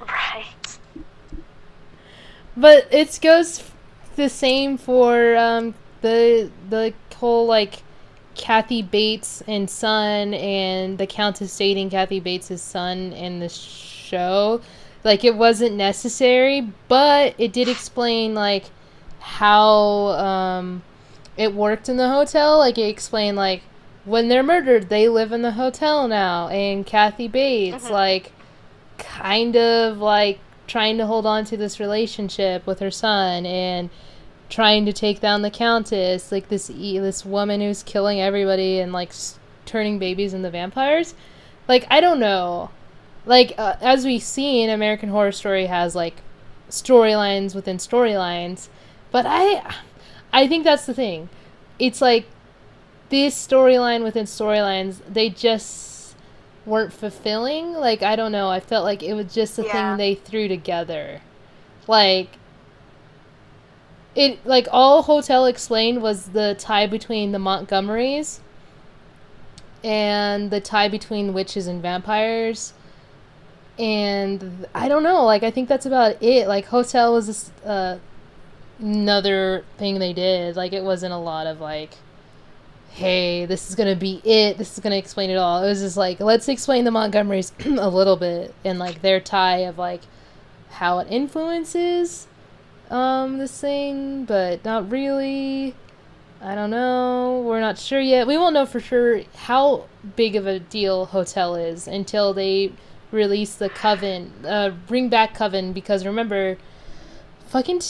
Right. 0.00 0.44
But 2.56 2.88
it 2.90 3.18
goes 3.22 3.62
the 4.16 4.28
same 4.28 4.76
for 4.76 5.36
um, 5.36 5.74
the 6.00 6.50
the 6.68 6.94
whole 7.14 7.46
like 7.46 7.82
Kathy 8.34 8.82
Bates 8.82 9.42
and 9.46 9.68
son 9.68 10.34
and 10.34 10.98
the 10.98 11.06
Countess 11.06 11.56
dating 11.56 11.90
Kathy 11.90 12.20
Bates' 12.20 12.60
son 12.60 13.12
in 13.12 13.40
the 13.40 13.48
show. 13.48 14.60
Like 15.04 15.24
it 15.24 15.36
wasn't 15.36 15.76
necessary, 15.76 16.72
but 16.88 17.34
it 17.38 17.52
did 17.52 17.68
explain 17.68 18.34
like 18.34 18.64
how 19.20 20.08
um, 20.08 20.82
it 21.36 21.54
worked 21.54 21.88
in 21.88 21.96
the 21.96 22.08
hotel. 22.08 22.58
Like 22.58 22.78
it 22.78 22.88
explained 22.88 23.36
like 23.36 23.62
when 24.04 24.28
they're 24.28 24.42
murdered, 24.42 24.88
they 24.88 25.08
live 25.08 25.32
in 25.32 25.42
the 25.42 25.52
hotel 25.52 26.06
now, 26.08 26.48
and 26.48 26.86
Kathy 26.86 27.28
Bates 27.28 27.86
Mhm. 27.86 27.90
like 27.90 28.32
kind 28.98 29.56
of 29.56 29.98
like 29.98 30.38
trying 30.66 30.98
to 30.98 31.06
hold 31.06 31.26
on 31.26 31.44
to 31.44 31.56
this 31.56 31.78
relationship 31.78 32.66
with 32.66 32.80
her 32.80 32.90
son 32.90 33.44
and 33.46 33.90
trying 34.48 34.84
to 34.86 34.92
take 34.92 35.20
down 35.20 35.42
the 35.42 35.50
countess 35.50 36.30
like 36.32 36.48
this 36.48 36.70
e- 36.70 36.98
this 36.98 37.24
woman 37.24 37.60
who's 37.60 37.82
killing 37.82 38.20
everybody 38.20 38.78
and 38.80 38.92
like 38.92 39.10
s- 39.10 39.38
turning 39.64 39.98
babies 39.98 40.32
into 40.32 40.48
vampires 40.50 41.14
like 41.68 41.84
i 41.90 42.00
don't 42.00 42.18
know 42.20 42.70
like 43.26 43.52
uh, 43.58 43.74
as 43.80 44.04
we've 44.04 44.22
seen 44.22 44.70
american 44.70 45.08
horror 45.08 45.32
story 45.32 45.66
has 45.66 45.94
like 45.96 46.14
storylines 46.70 47.54
within 47.54 47.76
storylines 47.76 48.68
but 49.10 49.24
i 49.26 49.62
i 50.40 50.46
think 50.46 50.64
that's 50.64 50.86
the 50.86 50.94
thing. 50.94 51.28
It's 51.78 52.00
like 52.00 52.26
this 53.08 53.34
storyline 53.46 54.02
within 54.02 54.26
storylines 54.26 55.00
they 55.08 55.28
just 55.30 56.14
weren't 56.64 56.92
fulfilling. 56.92 57.72
Like 57.72 58.02
i 58.02 58.14
don't 58.16 58.32
know. 58.32 58.48
I 58.48 58.60
felt 58.60 58.84
like 58.84 59.02
it 59.02 59.14
was 59.14 59.32
just 59.34 59.58
a 59.58 59.62
Yeah. 59.62 59.72
thing 59.72 59.96
they 59.98 60.14
threw 60.14 60.46
together. 60.48 61.20
Like 61.86 62.30
it 64.14 64.44
like 64.46 64.66
all 64.70 65.02
hotel 65.02 65.46
explained 65.46 66.02
was 66.02 66.28
the 66.30 66.56
tie 66.58 66.86
between 66.86 67.32
the 67.32 67.38
montgomerys 67.38 68.40
and 69.84 70.50
the 70.50 70.60
tie 70.60 70.88
between 70.88 71.32
witches 71.34 71.66
and 71.66 71.80
vampires. 71.82 72.72
And 73.78 74.66
i 74.74 74.88
don't 74.88 75.02
know. 75.02 75.24
Like 75.24 75.42
i 75.42 75.50
think 75.50 75.68
that's 75.68 75.86
about 75.86 76.22
it. 76.22 76.48
Like 76.48 76.66
hotel 76.66 77.12
was 77.12 77.26
this, 77.26 77.50
uh, 77.64 77.98
another 78.78 79.64
thing 79.78 79.98
they 79.98 80.12
did 80.12 80.56
like 80.56 80.72
it 80.72 80.82
wasn't 80.82 81.12
a 81.12 81.18
lot 81.18 81.46
of 81.46 81.60
like 81.60 81.94
hey 82.96 83.44
this 83.44 83.68
is 83.68 83.74
gonna 83.74 83.94
be 83.94 84.22
it 84.24 84.56
this 84.56 84.72
is 84.72 84.80
gonna 84.80 84.96
explain 84.96 85.28
it 85.28 85.36
all. 85.36 85.62
It 85.62 85.68
was 85.68 85.80
just 85.80 85.98
like 85.98 86.18
let's 86.18 86.48
explain 86.48 86.84
the 86.84 86.90
montgomerys 86.90 87.52
a 87.78 87.88
little 87.90 88.16
bit 88.16 88.54
and 88.64 88.78
like 88.78 89.02
their 89.02 89.20
tie 89.20 89.58
of 89.58 89.76
like 89.76 90.00
how 90.70 90.98
it 91.00 91.08
influences 91.10 92.26
um 92.90 93.36
this 93.38 93.60
thing 93.60 94.24
but 94.24 94.64
not 94.64 94.90
really. 94.90 95.74
I 96.40 96.54
don't 96.54 96.68
know. 96.68 97.42
We're 97.46 97.60
not 97.60 97.78
sure 97.78 98.00
yet. 98.00 98.26
We 98.26 98.36
won't 98.36 98.52
know 98.52 98.66
for 98.66 98.78
sure 98.78 99.22
how 99.34 99.86
big 100.16 100.36
of 100.36 100.46
a 100.46 100.58
deal 100.58 101.06
hotel 101.06 101.56
is 101.56 101.88
until 101.88 102.34
they 102.34 102.72
release 103.10 103.54
the 103.54 103.68
coven 103.68 104.32
uh 104.46 104.70
bring 104.86 105.08
back 105.08 105.34
coven 105.34 105.72
because 105.72 106.04
remember 106.06 106.56
fucking 107.46 107.80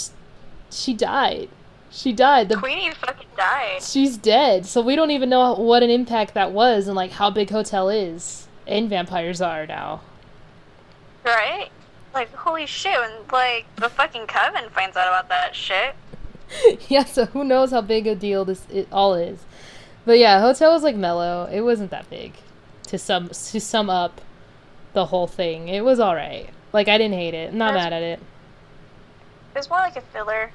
she 0.71 0.93
died 0.95 1.49
she 1.91 2.13
died 2.13 2.49
the 2.49 2.57
Queenie 2.57 2.91
fucking 2.93 3.29
died. 3.37 3.83
she's 3.83 4.17
dead 4.17 4.67
so 4.67 4.81
we 4.81 4.97
don't 4.97 5.11
even 5.11 5.29
know 5.29 5.55
what 5.55 5.83
an 5.83 5.91
impact 5.91 6.35
that 6.35 6.53
was 6.53 6.87
and 6.89 6.97
like 6.97 7.13
how 7.13 7.31
big 7.31 7.51
hotel 7.51 7.89
is 7.89 8.47
and 8.67 8.89
vampires 8.91 9.41
are 9.41 9.67
now 9.67 10.01
Right? 11.25 11.71
Like, 12.15 12.33
holy 12.35 12.67
shit, 12.67 12.97
when, 12.99 13.11
like, 13.33 13.67
the 13.77 13.89
fucking 13.89 14.27
coven 14.29 14.71
finds 14.71 14.97
out 14.97 15.09
about 15.09 15.29
that 15.29 15.57
shit. 15.57 15.97
yeah, 16.89 17.05
so 17.05 17.27
who 17.27 17.43
knows 17.45 17.73
how 17.73 17.81
big 17.81 18.07
a 18.07 18.15
deal 18.15 18.45
this 18.45 18.65
it 18.73 18.87
all 18.93 19.15
is. 19.15 19.41
But 20.05 20.19
yeah, 20.21 20.41
Hotel 20.41 20.73
was 20.73 20.85
like 20.85 20.95
mellow. 20.95 21.49
It 21.51 21.63
wasn't 21.63 21.91
that 21.91 22.09
big 22.09 22.35
to 22.85 22.97
sum 22.97 23.29
to 23.29 23.61
sum 23.61 23.91
up 23.91 24.21
the 24.93 25.07
whole 25.07 25.27
thing. 25.27 25.67
It 25.67 25.85
was 25.85 25.99
all 25.99 26.15
right. 26.15 26.49
Like 26.73 26.87
I 26.87 26.97
didn't 26.97 27.15
hate 27.19 27.35
it. 27.35 27.51
I'm 27.51 27.59
not 27.59 27.73
That's- 27.75 27.85
mad 27.87 27.93
at 27.93 28.03
it. 28.05 28.21
It 29.57 29.61
was 29.61 29.71
more 29.71 29.79
like 29.79 29.97
a 29.97 30.03
filler. 30.03 30.51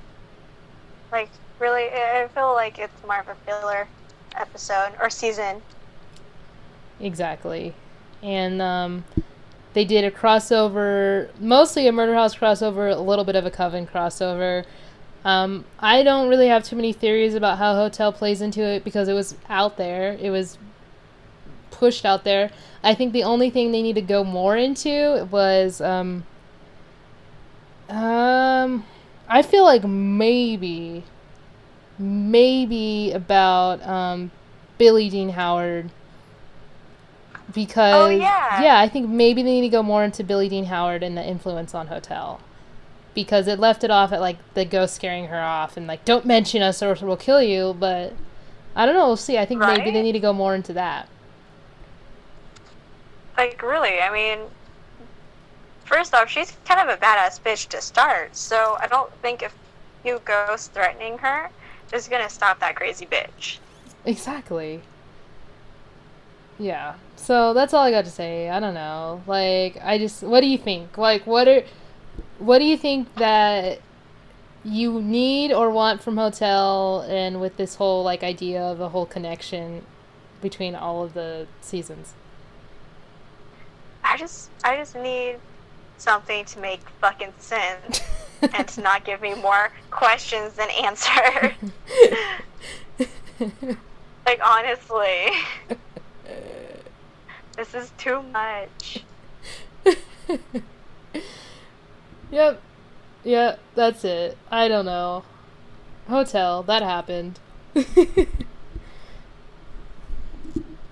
Like, 1.12 1.30
really, 1.58 1.86
I 1.86 2.22
I 2.22 2.28
feel 2.28 2.54
like 2.54 2.78
it's 2.78 2.94
more 3.04 3.20
of 3.20 3.28
a 3.30 3.36
filler 3.48 3.88
episode 4.36 4.92
or 5.02 5.10
season. 5.10 5.60
Exactly. 7.00 7.74
And 8.22 8.62
um 8.62 9.04
they 9.74 9.86
did 9.86 10.04
a 10.04 10.12
crossover, 10.12 11.30
mostly 11.40 11.88
a 11.88 11.92
Murder 11.92 12.14
House 12.14 12.36
crossover, 12.36 12.96
a 12.96 13.00
little 13.00 13.26
bit 13.26 13.36
of 13.36 13.44
a 13.44 13.50
Coven 13.50 13.88
crossover. 13.88 14.66
Um, 15.26 15.66
I 15.80 16.04
don't 16.04 16.30
really 16.30 16.50
have 16.50 16.64
too 16.64 16.76
many 16.76 16.94
theories 16.94 17.34
about 17.34 17.58
how 17.58 17.74
Hotel 17.74 18.14
plays 18.14 18.40
into 18.40 18.62
it 18.62 18.84
because 18.84 19.08
it 19.08 19.14
was 19.14 19.36
out 19.50 19.78
there. 19.78 20.16
It 20.22 20.30
was 20.30 20.60
pushed 21.72 22.06
out 22.06 22.24
there. 22.24 22.52
I 22.84 22.94
think 22.94 23.14
the 23.14 23.24
only 23.24 23.50
thing 23.50 23.72
they 23.72 23.82
need 23.82 23.96
to 23.96 24.02
go 24.02 24.24
more 24.24 24.56
into 24.56 25.28
was 25.32 25.82
um 25.82 26.24
um 27.90 28.86
I 29.34 29.41
feel 29.41 29.63
like 29.63 29.84
maybe 29.84 31.04
maybe 31.98 33.12
about 33.12 33.82
um 33.88 34.32
Billie 34.78 35.10
Dean 35.10 35.30
Howard 35.30 35.89
because 37.54 37.96
Oh, 37.96 38.10
yeah. 38.10 38.62
yeah, 38.62 38.80
I 38.80 38.88
think 38.88 39.08
maybe 39.10 39.41
they 39.44 39.52
need 39.52 39.62
to 39.62 39.70
go 39.70 39.84
more 39.84 40.04
into 40.04 40.24
Billie 40.24 40.50
Dean 40.50 40.65
Howard 40.65 41.04
and 41.04 41.17
the 41.17 41.24
influence 41.26 41.74
on 41.76 41.88
Hotel 41.88 42.39
because 43.13 43.48
it 43.48 43.60
left 43.60 43.84
it 43.84 43.91
off 43.91 44.12
at 44.12 44.22
like 44.22 44.38
the 44.54 44.63
ghost 44.65 44.96
scaring 44.96 45.26
her 45.28 45.39
off 45.39 45.76
and 45.78 45.86
like 45.88 46.04
don't 46.06 46.26
mention 46.26 46.62
us 46.62 46.82
or 46.84 46.94
we'll 47.02 47.17
kill 47.17 47.41
you, 47.41 47.76
but 47.80 48.13
I 48.76 48.86
don't 48.86 48.96
know, 48.96 49.06
we'll 49.08 49.17
see. 49.17 49.38
I 49.38 49.46
think 49.46 49.60
maybe 49.60 49.91
they 49.91 50.02
need 50.02 50.13
to 50.13 50.20
go 50.20 50.34
more 50.34 50.56
into 50.56 50.74
that. 50.74 51.08
Like, 53.38 53.62
really, 53.62 54.00
I 54.00 54.12
mean, 54.12 54.48
first 55.91 56.13
off, 56.13 56.30
she's 56.30 56.56
kind 56.65 56.80
of 56.80 56.88
a 56.88 56.97
badass 56.97 57.41
bitch 57.41 57.67
to 57.67 57.82
start, 57.82 58.36
so 58.36 58.77
I 58.80 58.88
don't 58.88 59.12
think 59.21 59.43
if 59.43 59.54
you 60.06 60.21
ghost 60.23 60.71
threatening 60.71 61.17
her 61.17 61.49
is 61.93 62.08
gonna 62.08 62.30
stop 62.30 62.60
that 62.62 62.75
crazy 62.75 63.06
bitch. 63.06 63.58
Exactly. 64.06 64.82
Yeah. 66.58 66.95
So 67.17 67.54
that's 67.54 67.73
all 67.73 67.84
I 67.84 67.91
got 67.91 68.06
to 68.06 68.12
say. 68.12 68.49
I 68.49 68.60
don't 68.60 68.73
know. 68.73 69.21
Like 69.27 69.77
I 69.84 69.97
just 69.97 70.23
what 70.23 70.41
do 70.41 70.47
you 70.47 70.58
think? 70.58 70.97
Like 70.97 71.27
what 71.27 71.47
are 71.47 71.63
what 72.39 72.60
do 72.60 72.65
you 72.65 72.77
think 72.77 73.13
that 73.15 73.80
you 74.63 75.01
need 75.01 75.51
or 75.51 75.69
want 75.71 76.01
from 76.01 76.17
Hotel 76.17 77.01
and 77.01 77.41
with 77.41 77.58
this 77.58 77.75
whole 77.75 78.04
like 78.04 78.23
idea 78.23 78.62
of 78.62 78.80
a 78.80 78.89
whole 78.89 79.06
connection 79.06 79.84
between 80.41 80.73
all 80.73 81.04
of 81.04 81.13
the 81.13 81.47
seasons? 81.60 82.13
I 84.04 84.17
just, 84.17 84.49
I 84.63 84.75
just 84.75 84.95
need 84.95 85.38
something 86.02 86.46
to 86.46 86.60
make 86.60 86.82
fucking 87.00 87.34
sense 87.38 88.02
and 88.54 88.68
to 88.68 88.82
not 88.82 89.06
give 89.06 89.22
me 89.22 89.36
more 89.36 89.72
questions 89.92 90.54
than 90.54 90.70
answers. 90.84 91.54
like, 94.26 94.42
honestly, 94.44 95.32
this 97.56 97.74
is 97.74 97.92
too 97.98 98.22
much. 98.24 99.04
Yep. 102.32 102.62
Yep, 103.24 103.60
that's 103.76 104.04
it. 104.04 104.38
I 104.50 104.68
don't 104.68 104.86
know. 104.86 105.24
Hotel, 106.08 106.64
that 106.64 106.82
happened. 106.82 107.40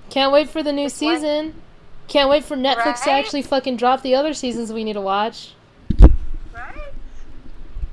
Can't 0.09 0.31
wait 0.31 0.49
for 0.49 0.61
the 0.61 0.71
new 0.71 0.89
season. 0.89 1.55
Can't 2.09 2.27
wait 2.27 2.43
for 2.43 2.57
Netflix 2.57 3.03
to 3.03 3.11
actually 3.11 3.43
fucking 3.43 3.77
drop 3.77 4.01
the 4.01 4.15
other 4.15 4.33
seasons 4.33 4.73
we 4.73 4.83
need 4.83 4.93
to 4.93 5.01
watch. 5.01 5.53
Right? 6.51 6.91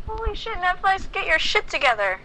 Holy 0.07 0.35
shit, 0.35 0.55
Netflix, 0.55 1.13
get 1.13 1.27
your 1.27 1.39
shit 1.39 1.69
together. 1.69 2.21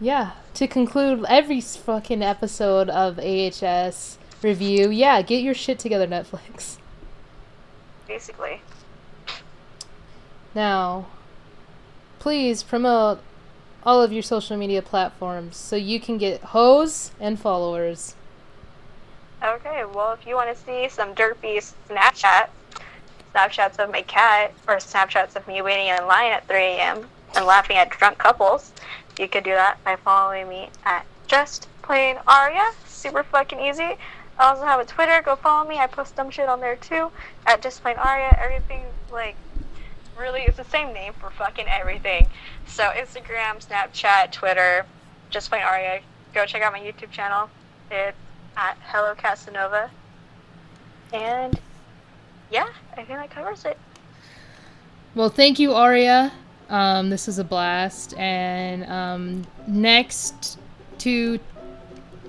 Yeah, 0.00 0.32
to 0.54 0.68
conclude 0.68 1.24
every 1.28 1.60
fucking 1.60 2.22
episode 2.22 2.88
of 2.88 3.18
AHS 3.18 4.18
review, 4.40 4.88
yeah, 4.90 5.20
get 5.22 5.42
your 5.42 5.54
shit 5.54 5.80
together, 5.80 6.06
Netflix. 6.06 6.76
Basically. 8.06 8.60
Now, 10.54 11.08
please 12.20 12.62
promote 12.62 13.18
all 13.82 14.00
of 14.00 14.12
your 14.12 14.22
social 14.22 14.56
media 14.56 14.82
platforms 14.82 15.56
so 15.56 15.74
you 15.74 15.98
can 15.98 16.18
get 16.18 16.40
hoes 16.40 17.10
and 17.18 17.38
followers. 17.38 18.14
Okay, 19.42 19.84
well, 19.94 20.12
if 20.12 20.26
you 20.26 20.34
want 20.34 20.54
to 20.54 20.64
see 20.64 20.88
some 20.88 21.14
derpy 21.14 21.62
Snapchat, 21.88 22.48
Snapchats 23.32 23.78
of 23.78 23.90
my 23.90 24.02
cat, 24.02 24.52
or 24.66 24.76
Snapchats 24.76 25.36
of 25.36 25.46
me 25.46 25.62
waiting 25.62 25.86
in 25.86 26.06
line 26.08 26.32
at 26.32 26.46
3 26.48 26.56
a.m. 26.56 27.08
and 27.36 27.46
laughing 27.46 27.76
at 27.76 27.88
drunk 27.88 28.18
couples, 28.18 28.72
you 29.16 29.28
could 29.28 29.44
do 29.44 29.52
that 29.52 29.82
by 29.84 29.94
following 29.94 30.48
me 30.48 30.70
at 30.84 31.06
Just 31.28 31.68
plain 31.82 32.16
Aria. 32.26 32.72
Super 32.86 33.22
fucking 33.22 33.60
easy. 33.60 33.96
I 34.38 34.50
also 34.50 34.64
have 34.64 34.80
a 34.80 34.84
Twitter. 34.84 35.22
Go 35.24 35.36
follow 35.36 35.68
me. 35.68 35.78
I 35.78 35.86
post 35.86 36.16
dumb 36.16 36.30
shit 36.30 36.48
on 36.48 36.60
there 36.60 36.76
too 36.76 37.10
at 37.46 37.62
just 37.62 37.82
plain 37.82 37.96
Aria. 37.96 38.36
Everything 38.40 38.84
like 39.10 39.36
really 40.18 40.42
it's 40.42 40.56
the 40.56 40.64
same 40.64 40.92
name 40.92 41.12
for 41.12 41.30
fucking 41.30 41.66
everything. 41.68 42.26
So 42.66 42.90
Instagram, 42.90 43.64
Snapchat, 43.64 44.32
Twitter, 44.32 44.84
just 45.30 45.48
plain 45.48 45.62
Aria. 45.62 46.00
Go 46.34 46.44
check 46.44 46.62
out 46.62 46.72
my 46.72 46.80
YouTube 46.80 47.10
channel. 47.10 47.50
It's 47.90 48.16
at 48.58 48.76
Hello 48.82 49.14
Casanova. 49.14 49.90
And 51.12 51.58
yeah, 52.50 52.68
I 52.92 52.96
think 52.96 53.08
that 53.08 53.30
covers 53.30 53.64
it. 53.64 53.78
Well, 55.14 55.30
thank 55.30 55.58
you, 55.58 55.72
Aria. 55.72 56.32
Um, 56.68 57.08
this 57.08 57.28
was 57.28 57.38
a 57.38 57.44
blast. 57.44 58.12
And 58.18 58.84
um, 58.90 59.46
next 59.66 60.58
to 60.98 61.38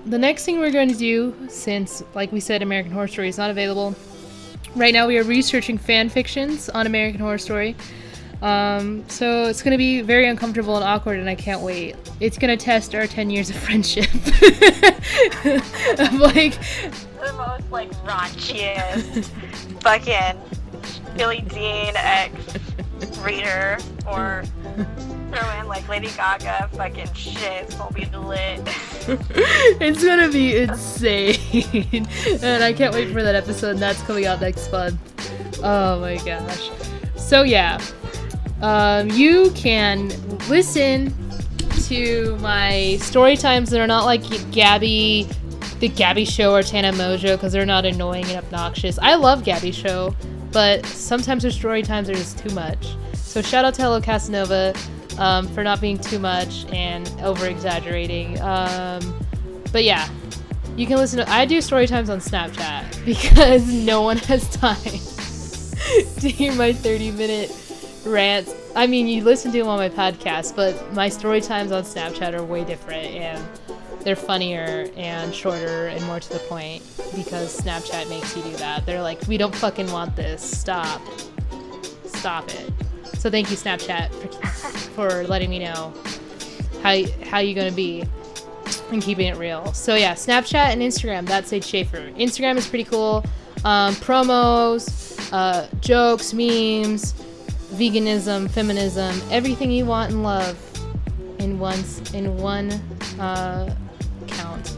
the 0.06 0.18
next 0.18 0.46
thing 0.46 0.60
we're 0.60 0.70
going 0.70 0.88
to 0.88 0.96
do, 0.96 1.34
since, 1.50 2.02
like 2.14 2.32
we 2.32 2.40
said, 2.40 2.62
American 2.62 2.92
Horror 2.92 3.08
Story 3.08 3.28
is 3.28 3.36
not 3.36 3.50
available 3.50 3.94
right 4.76 4.94
now, 4.94 5.06
we 5.06 5.18
are 5.18 5.24
researching 5.24 5.78
fan 5.78 6.08
fictions 6.08 6.68
on 6.70 6.86
American 6.86 7.20
Horror 7.20 7.38
Story. 7.38 7.76
Um, 8.42 9.04
so 9.08 9.44
it's 9.44 9.62
going 9.62 9.72
to 9.72 9.78
be 9.78 10.00
very 10.00 10.28
uncomfortable 10.28 10.76
and 10.76 10.84
awkward, 10.84 11.18
and 11.18 11.28
I 11.28 11.34
can't 11.34 11.60
wait. 11.60 11.96
It's 12.20 12.38
going 12.38 12.56
to 12.56 12.62
test 12.62 12.94
our 12.94 13.06
10 13.06 13.30
years 13.30 13.50
of 13.50 13.56
friendship. 13.56 14.08
of 14.14 16.14
like. 16.14 16.58
The 17.20 17.34
most, 17.36 17.70
like, 17.70 17.90
raunchiest 18.04 19.26
fucking 19.82 20.40
Billie 21.16 21.42
Dean 21.42 21.92
ex 21.96 22.34
reader 23.18 23.78
or 24.06 24.44
throw 25.32 25.60
in 25.60 25.68
like 25.68 25.88
Lady 25.88 26.08
Gaga 26.08 26.68
fucking 26.72 27.12
shit. 27.14 27.64
It's 27.64 27.74
gonna 27.74 27.92
be 27.92 28.06
lit. 28.06 28.60
it's 29.80 30.04
gonna 30.04 30.30
be 30.30 30.58
insane. 30.58 31.36
and 32.42 32.62
I 32.62 32.72
can't 32.72 32.94
wait 32.94 33.12
for 33.12 33.22
that 33.22 33.34
episode, 33.34 33.70
and 33.70 33.78
that's 33.78 34.02
coming 34.02 34.26
out 34.26 34.40
next 34.40 34.70
month. 34.72 34.98
Oh 35.62 36.00
my 36.00 36.16
gosh. 36.18 36.70
So 37.16 37.42
yeah. 37.42 37.78
Um, 38.62 39.08
you 39.10 39.50
can 39.52 40.08
listen 40.48 41.14
to 41.84 42.36
my 42.40 42.98
story 43.00 43.36
times 43.36 43.70
that 43.70 43.80
are 43.80 43.86
not 43.86 44.04
like 44.04 44.22
Gabbie 44.52 45.28
the 45.80 45.88
Gabbie 45.88 46.30
Show 46.30 46.54
or 46.54 46.62
Tana 46.62 46.92
Mongeau 46.92 47.36
because 47.36 47.52
they're 47.52 47.64
not 47.66 47.86
annoying 47.86 48.26
and 48.26 48.36
obnoxious. 48.36 48.98
I 48.98 49.14
love 49.14 49.42
Gabbie 49.42 49.72
Show, 49.72 50.14
but 50.52 50.84
sometimes 50.86 51.42
her 51.42 51.50
story 51.50 51.82
times 51.82 52.10
are 52.10 52.14
just 52.14 52.38
too 52.38 52.54
much. 52.54 52.96
So 53.14 53.40
shout 53.40 53.64
out 53.64 53.74
to 53.74 53.82
Hello 53.82 54.00
Casanova 54.00 54.74
um, 55.18 55.48
for 55.48 55.64
not 55.64 55.80
being 55.80 55.98
too 55.98 56.18
much 56.18 56.66
and 56.66 57.08
over 57.22 57.46
exaggerating. 57.46 58.38
Um, 58.40 59.18
but 59.72 59.84
yeah, 59.84 60.08
you 60.76 60.86
can 60.86 60.96
listen 60.96 61.24
to. 61.24 61.30
I 61.30 61.46
do 61.46 61.62
story 61.62 61.86
times 61.86 62.10
on 62.10 62.18
Snapchat 62.18 63.04
because 63.06 63.66
no 63.72 64.02
one 64.02 64.18
has 64.18 64.48
time 64.50 64.76
to 66.20 66.28
hear 66.28 66.52
my 66.54 66.74
30 66.74 67.12
minute 67.12 67.50
rants. 68.04 68.54
I 68.74 68.86
mean, 68.86 69.06
you 69.06 69.24
listen 69.24 69.52
to 69.52 69.58
them 69.58 69.68
on 69.68 69.78
my 69.78 69.88
podcast, 69.88 70.56
but 70.56 70.92
my 70.92 71.08
story 71.08 71.40
times 71.40 71.72
on 71.72 71.82
Snapchat 71.82 72.34
are 72.34 72.42
way 72.42 72.64
different 72.64 73.06
and 73.06 73.44
they're 74.02 74.16
funnier 74.16 74.90
and 74.96 75.34
shorter 75.34 75.88
and 75.88 76.04
more 76.06 76.20
to 76.20 76.28
the 76.32 76.38
point 76.40 76.82
because 77.14 77.60
Snapchat 77.60 78.08
makes 78.08 78.36
you 78.36 78.42
do 78.42 78.52
that. 78.56 78.86
They're 78.86 79.02
like, 79.02 79.20
we 79.26 79.36
don't 79.36 79.54
fucking 79.54 79.90
want 79.90 80.16
this. 80.16 80.42
Stop. 80.42 81.02
Stop 82.06 82.48
it. 82.48 82.72
So 83.18 83.30
thank 83.30 83.50
you, 83.50 83.56
Snapchat, 83.56 84.10
for, 84.14 84.46
for 84.94 85.24
letting 85.28 85.50
me 85.50 85.58
know 85.58 85.92
how 86.82 87.02
how 87.24 87.38
you 87.38 87.54
gonna 87.54 87.70
be 87.70 88.04
and 88.90 89.02
keeping 89.02 89.26
it 89.26 89.36
real. 89.36 89.72
So 89.72 89.94
yeah, 89.94 90.14
Snapchat 90.14 90.72
and 90.72 90.80
Instagram. 90.80 91.26
That's 91.26 91.48
Sage 91.48 91.64
Schaefer. 91.64 92.10
Instagram 92.12 92.56
is 92.56 92.66
pretty 92.66 92.84
cool. 92.84 93.24
Um, 93.64 93.94
promos, 93.96 95.28
uh, 95.32 95.66
jokes, 95.80 96.32
memes, 96.32 97.14
veganism, 97.72 98.50
feminism, 98.50 99.20
everything 99.30 99.70
you 99.70 99.84
want 99.84 100.12
and 100.12 100.22
love 100.22 100.56
in 101.38 101.58
once 101.58 102.12
in 102.12 102.36
one 102.36 102.70
uh, 103.18 103.74
account. 104.22 104.76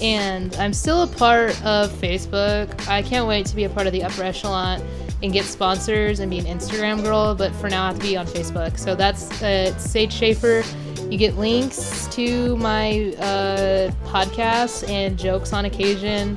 And 0.00 0.54
I'm 0.56 0.72
still 0.72 1.02
a 1.02 1.06
part 1.06 1.50
of 1.64 1.90
Facebook. 1.92 2.86
I 2.88 3.02
can't 3.02 3.26
wait 3.26 3.46
to 3.46 3.56
be 3.56 3.64
a 3.64 3.68
part 3.68 3.86
of 3.86 3.92
the 3.92 4.04
upper 4.04 4.22
echelon 4.22 4.82
and 5.22 5.32
get 5.32 5.46
sponsors 5.46 6.20
and 6.20 6.30
be 6.30 6.38
an 6.38 6.44
Instagram 6.44 7.02
girl, 7.02 7.34
but 7.34 7.54
for 7.56 7.70
now 7.70 7.84
I 7.84 7.86
have 7.88 7.98
to 7.98 8.02
be 8.02 8.16
on 8.16 8.26
Facebook. 8.26 8.78
So 8.78 8.94
that's 8.94 9.42
uh, 9.42 9.76
Sage 9.78 10.12
Schaefer. 10.12 10.62
You 11.10 11.16
get 11.16 11.36
links 11.36 12.06
to 12.08 12.56
my 12.56 13.14
uh, 13.18 13.90
podcasts 14.06 14.86
and 14.88 15.18
jokes 15.18 15.52
on 15.52 15.64
occasion. 15.64 16.36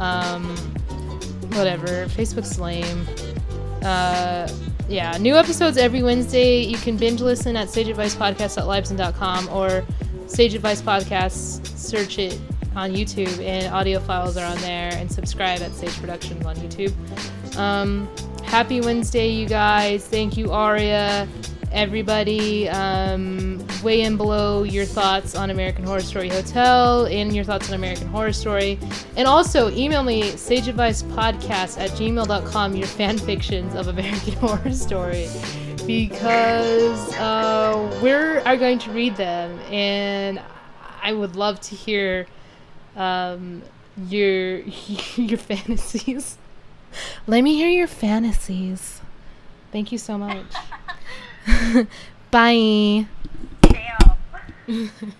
Um, 0.00 0.56
whatever. 1.52 2.06
Facebook's 2.06 2.58
lame. 2.58 3.06
Uh, 3.82 4.48
yeah, 4.88 5.16
new 5.18 5.34
episodes 5.36 5.76
every 5.76 6.02
Wednesday. 6.02 6.62
You 6.62 6.76
can 6.76 6.96
binge 6.96 7.20
listen 7.20 7.56
at 7.56 7.68
sageadvicepodcast.libsyn.com 7.68 9.48
or 9.48 9.84
Sage 10.26 10.54
Advice 10.54 10.82
Podcasts. 10.82 11.66
Search 11.76 12.18
it 12.18 12.40
on 12.76 12.92
YouTube, 12.92 13.38
and 13.40 13.72
audio 13.72 14.00
files 14.00 14.36
are 14.36 14.44
on 14.44 14.58
there. 14.58 14.92
And 14.94 15.10
subscribe 15.10 15.60
at 15.60 15.72
Sage 15.72 15.96
Productions 16.00 16.44
on 16.44 16.56
YouTube. 16.56 16.92
Um, 17.56 18.08
happy 18.44 18.80
Wednesday, 18.80 19.28
you 19.30 19.46
guys. 19.46 20.06
Thank 20.06 20.36
you, 20.36 20.52
Aria. 20.52 21.28
Everybody, 21.74 22.68
um, 22.68 23.66
weigh 23.82 24.02
in 24.02 24.16
below 24.16 24.62
your 24.62 24.84
thoughts 24.84 25.34
on 25.34 25.50
American 25.50 25.84
Horror 25.84 26.02
Story 26.02 26.28
Hotel 26.28 27.06
and 27.06 27.34
your 27.34 27.42
thoughts 27.42 27.68
on 27.68 27.74
American 27.74 28.06
Horror 28.06 28.32
Story. 28.32 28.78
And 29.16 29.26
also, 29.26 29.70
email 29.70 30.04
me, 30.04 30.22
sageadvicepodcast 30.22 31.80
at 31.80 31.90
gmail.com, 31.90 32.76
your 32.76 32.86
fan 32.86 33.18
fictions 33.18 33.74
of 33.74 33.88
American 33.88 34.32
Horror 34.40 34.72
Story. 34.72 35.28
Because 35.84 37.12
uh, 37.14 38.00
we 38.00 38.12
are 38.12 38.56
going 38.56 38.78
to 38.78 38.92
read 38.92 39.16
them, 39.16 39.58
and 39.68 40.40
I 41.02 41.12
would 41.12 41.34
love 41.34 41.60
to 41.62 41.74
hear 41.74 42.28
um, 42.94 43.62
your 44.08 44.58
your 45.16 45.38
fantasies. 45.38 46.38
Let 47.26 47.42
me 47.42 47.56
hear 47.56 47.68
your 47.68 47.88
fantasies. 47.88 49.00
Thank 49.72 49.90
you 49.90 49.98
so 49.98 50.16
much. 50.16 50.46
Bye. 52.30 53.06